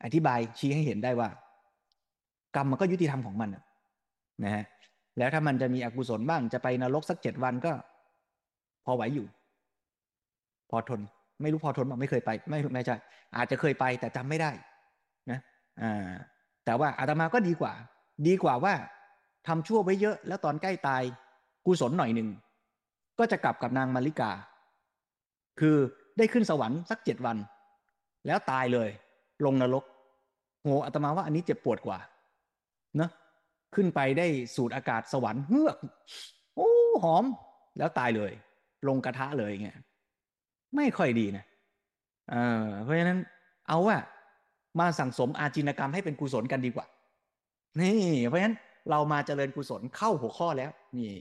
[0.03, 1.29] อธิบายชี้ให้เห็นได้ว่า
[2.55, 3.49] กรรมมันก็ยุติธรรมของมัน
[4.43, 4.65] นะฮะ
[5.17, 7.73] แล้วถ้ามันจะมีอกุศลบ้างจะไปนรกสักเจ็ดวันก็
[8.85, 9.27] พอไหวอยู่
[10.69, 10.99] พอทน
[11.41, 12.95] ไม่รู้พอทนบ้างไม่เคยไป ไม่ไม่ใช่
[13.35, 14.51] อาจจะเคยไปแต่จำไม่ได้
[16.65, 17.73] แต่ว่าอาตมาก็ดีกว่า
[18.27, 18.73] ดีกว่าว่า
[19.47, 21.01] ทำชั่วไว้เยอะ แล้วตอนใกล้ตาย
[21.65, 22.29] กุศลหน่อยหนึ่ง
[23.19, 24.31] ก็จะกลับกับนางมาริกา
[25.59, 25.77] คือ
[26.17, 27.37] ได้ขึ้นสวรรค์สักเจ็ดวัน
[28.27, 28.89] แล้วตายเลย
[29.45, 29.83] ลงนรก
[30.61, 31.99] โหอาตมาว่าอันนี้เจ็บปวดกว่า
[32.97, 33.09] เนะ
[33.75, 35.77] ขึ้นไปได้สูดอากาศสวรรค์เฮือก
[36.55, 36.69] โอ้
[37.03, 37.25] หอม
[37.77, 38.31] แล้วตายเลย
[38.87, 39.77] ลงกระทะเลยเงี้ย
[40.75, 41.45] ไม่ค่อยดีนะ
[42.31, 43.19] เออเพราะฉะนั้น
[43.67, 43.97] เอาว่า
[44.79, 46.85] มาสั่งสมอาจินกรรมให้เป็นกุศลกันดีกว่า
[47.81, 47.97] นี่
[48.27, 48.55] เพราะฉะนั้น
[48.89, 51.13] เรามาเจริญกุศลเข้าหัวข้อแล้ว นี่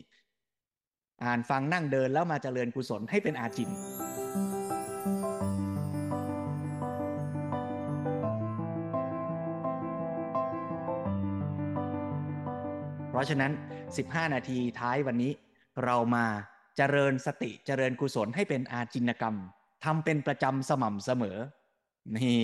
[1.24, 3.70] อ่านฟังนั่งเดินแล้วมาเจริญกุศลให้เป็นอาจิน
[13.11, 13.53] เพราะฉะนั้น
[13.92, 15.32] 15 นาทีท้ายวันนี้
[15.84, 16.24] เรามา
[16.76, 19.34] เจริญสติเจริญกุศลให้เป็นอาจินกรรม
[19.84, 21.38] ทำเป็นประจำสม่ำเสมอ
[22.16, 22.42] นี่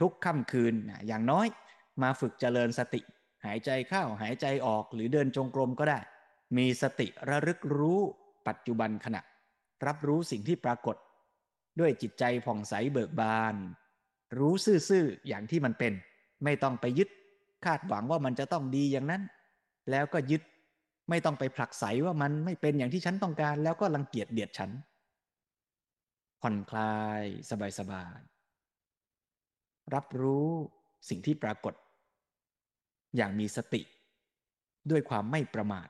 [0.00, 0.74] ทุกค่ำคืน
[1.08, 1.46] อย่างน้อย
[2.02, 3.00] มาฝึกเจริญสติ
[3.46, 5.98] หายใจเข้าหายใจออกหรือเดินจงกรมก็ได้
[6.56, 8.00] มีสติระลึกรู้
[8.48, 9.22] ปัจจุบันขณะ
[9.86, 10.96] รับรู้สิ่งที่ปรากฏ
[11.80, 13.54] ด้วยจิตใจผ่องใสเบิกบาน
[14.38, 14.54] รู้
[14.88, 15.92] ซื่อๆอย่างที่มันเป็น
[16.44, 17.08] ไม่ต้องไปยึด
[17.64, 19.22] คาดหวังว่ามันจะต้องดีอย่างนั้น
[19.90, 20.42] แล้วก็ยึด
[21.10, 24.70] ไม่ต้องไปผลักไสว่ามันไม่เป็นอย่างที่ฉันต้องการ แล้วก็รังเกียจเดียดฉัน
[26.40, 27.22] ผ่อนคลาย
[27.78, 28.39] สบายๆ
[29.94, 30.48] รับรู้
[31.08, 31.74] สิ่งที่ปรากฏ
[33.16, 33.82] อย่างมีสติ
[34.90, 35.88] ด้วยความไม่ประมาท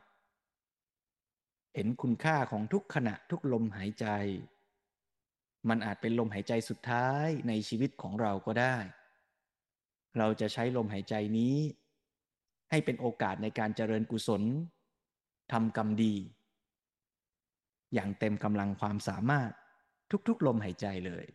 [1.74, 4.06] เห็นคุณค่าของทุกขณะทุกลมหายใจ
[5.68, 8.76] มันอาจเป็นลมหายใจสุดท้ายในชีวิตของเราก็ได้
[10.18, 11.56] เราจะใช้ลมหายใจนี้
[12.70, 14.42] ให้เป็นโอกาสในการเจริญกุศล
[15.52, 16.14] ทำกรรมดี
[17.94, 19.50] อย่างเต็มกำลังความสามารถ
[20.28, 21.26] ทุกๆ ลมหายใจเลย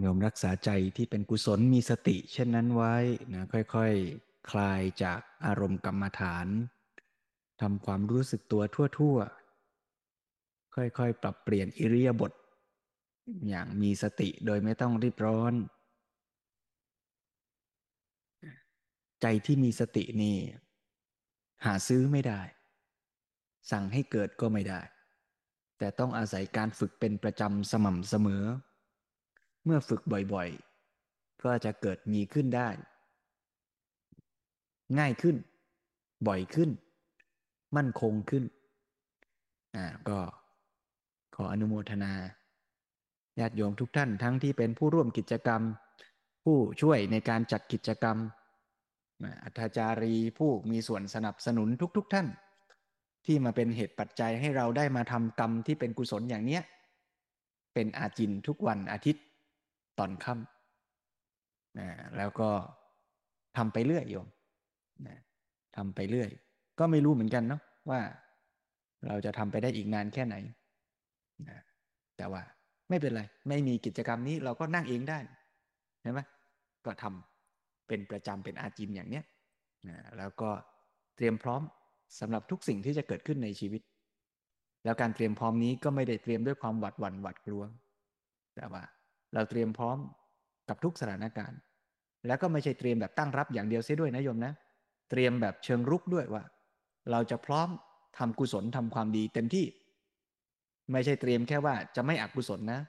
[0.00, 2.94] โยมรักษาใจที่เป็นกุศลมีสติ เช่นนั้นไว้
[3.32, 3.76] นะค่อยๆค
[4.50, 6.46] คลายจากอารมณ์กรรมฐาน
[7.60, 8.62] ทำความรู้สึกตัว
[8.98, 12.32] ทั่วๆ ค่อยๆ ปรับเปลี่ยนอิริยาบถ
[13.48, 15.52] อย่างมีสติโดยไม่ต้องรีบร้อน
[19.22, 20.36] ใจที่มีสตินี่
[21.64, 22.40] หาซื้อไม่ได้
[23.70, 24.80] สั่งให้เกิดก็ไม่ได้
[25.78, 28.44] แต่ต้องอาศัยการฝึกเป็นประจำสม่ำเสมอ
[29.64, 30.00] เมื่อฝึก
[30.32, 32.68] บ่อยๆ ก็จะเกิดมีขึ้นได้
[34.98, 35.36] ง่ายขึ้น
[36.28, 36.70] บ่อยขึ้น
[37.76, 38.44] มั่นคงขึ้น
[39.76, 40.18] อ่าก็
[41.34, 42.12] ขออนุโมทนา
[43.40, 45.62] ญาติโยมทุกท่านทั้งที่เป็นผู้ร่วมกิจกรรม
[46.44, 48.16] ผู้ช่วยในการจัดกิจกรรม
[49.44, 52.26] อัธจารีผู้มีส่วนสนับสนุนทุกๆทท่าน
[53.26, 56.62] ที่มาเป็นเหตุปัจจัยให้เราได้มาทำกรรมที่เป็นกุศลอย่างเนี้ย
[57.74, 59.24] เป็นอาจินทุกวันอาทิตย์
[59.98, 62.50] ตอนค่ำนะแล้วก็
[63.56, 64.28] ทำไปเรื่อยโยม
[65.06, 65.18] นะ
[65.76, 66.30] ทำไปเรื่อย
[66.78, 68.00] ก็ไม่รู้เหมือนกันเนาะว่า
[69.06, 70.36] เราจะทำไปได้อีกนานแค่ไหน
[71.48, 71.58] นะ
[72.16, 72.42] แต่ว่า
[72.88, 75.18] ไม่เป็นไร ไม่มีกิจกรรมนี้เราก็นั่งเองได้
[76.00, 76.20] เห็นไหม
[76.86, 79.24] ก็ทำเป็นประจำเป็นอาจินอย่างเนี้ย
[79.88, 80.50] นะแล้วก็
[81.16, 81.62] เตรียมพร้อม
[82.20, 83.82] สำหรับทุกสิ่งที่จะเกิดขึ้นในชีวิต
[84.84, 87.62] แล้วการเตรียมพร้อมนี้ก็ไม่ได้เตรียมด้วยความหวาดหวั่นหวาดกลัว
[88.56, 88.82] แต่ว่า
[89.34, 89.98] เราเตรียมพร้อม
[90.68, 91.58] กับทุกสถานการณ์
[92.26, 94.52] แล้วก็ไม่ใช่เตรียมแบบตั้งรับอย่างเดียวเสียด้วยนะโยมนะ
[95.10, 96.42] เตรียมแบบเชิงรุกด้วยว่า
[97.10, 97.68] เราจะพร้อม
[98.18, 99.66] ทำกุศลทำความดีเต็มที่
[100.92, 102.80] ไม่ใช่เตรียมแค่ว่าจะไม่อกุศลนะ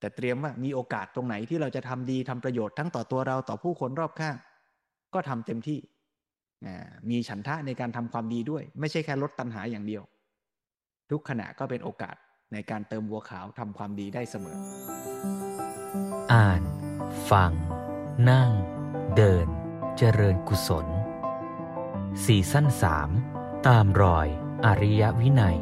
[0.00, 4.36] แต่เตรียมว่ามีโอกาสตรงไหนที่เราจะทำดีทำประโยชน์ทั้งต่อตัวเราต่อผู้คนรอบข้าง
[5.14, 5.78] ก็ทำเต็มที่
[7.10, 10.02] มีฉันทะในการทำความดีด้วย ไม่ใช่แค่ลดตัณหาอย่างเดียว
[11.10, 12.16] ทุกขณะก็เป็นโอกาส
[12.52, 14.56] ในการเติมบัวขาวทำความดีได้เสมอ
[16.32, 16.62] อ่าน
[17.30, 17.52] ฟัง
[18.30, 18.50] นั่ง
[19.16, 19.46] เดิน
[19.96, 20.86] เจริญกุศล
[22.24, 23.08] สี่สั้นสาม
[23.66, 24.28] ตามรอย
[24.64, 25.58] อริยวินัย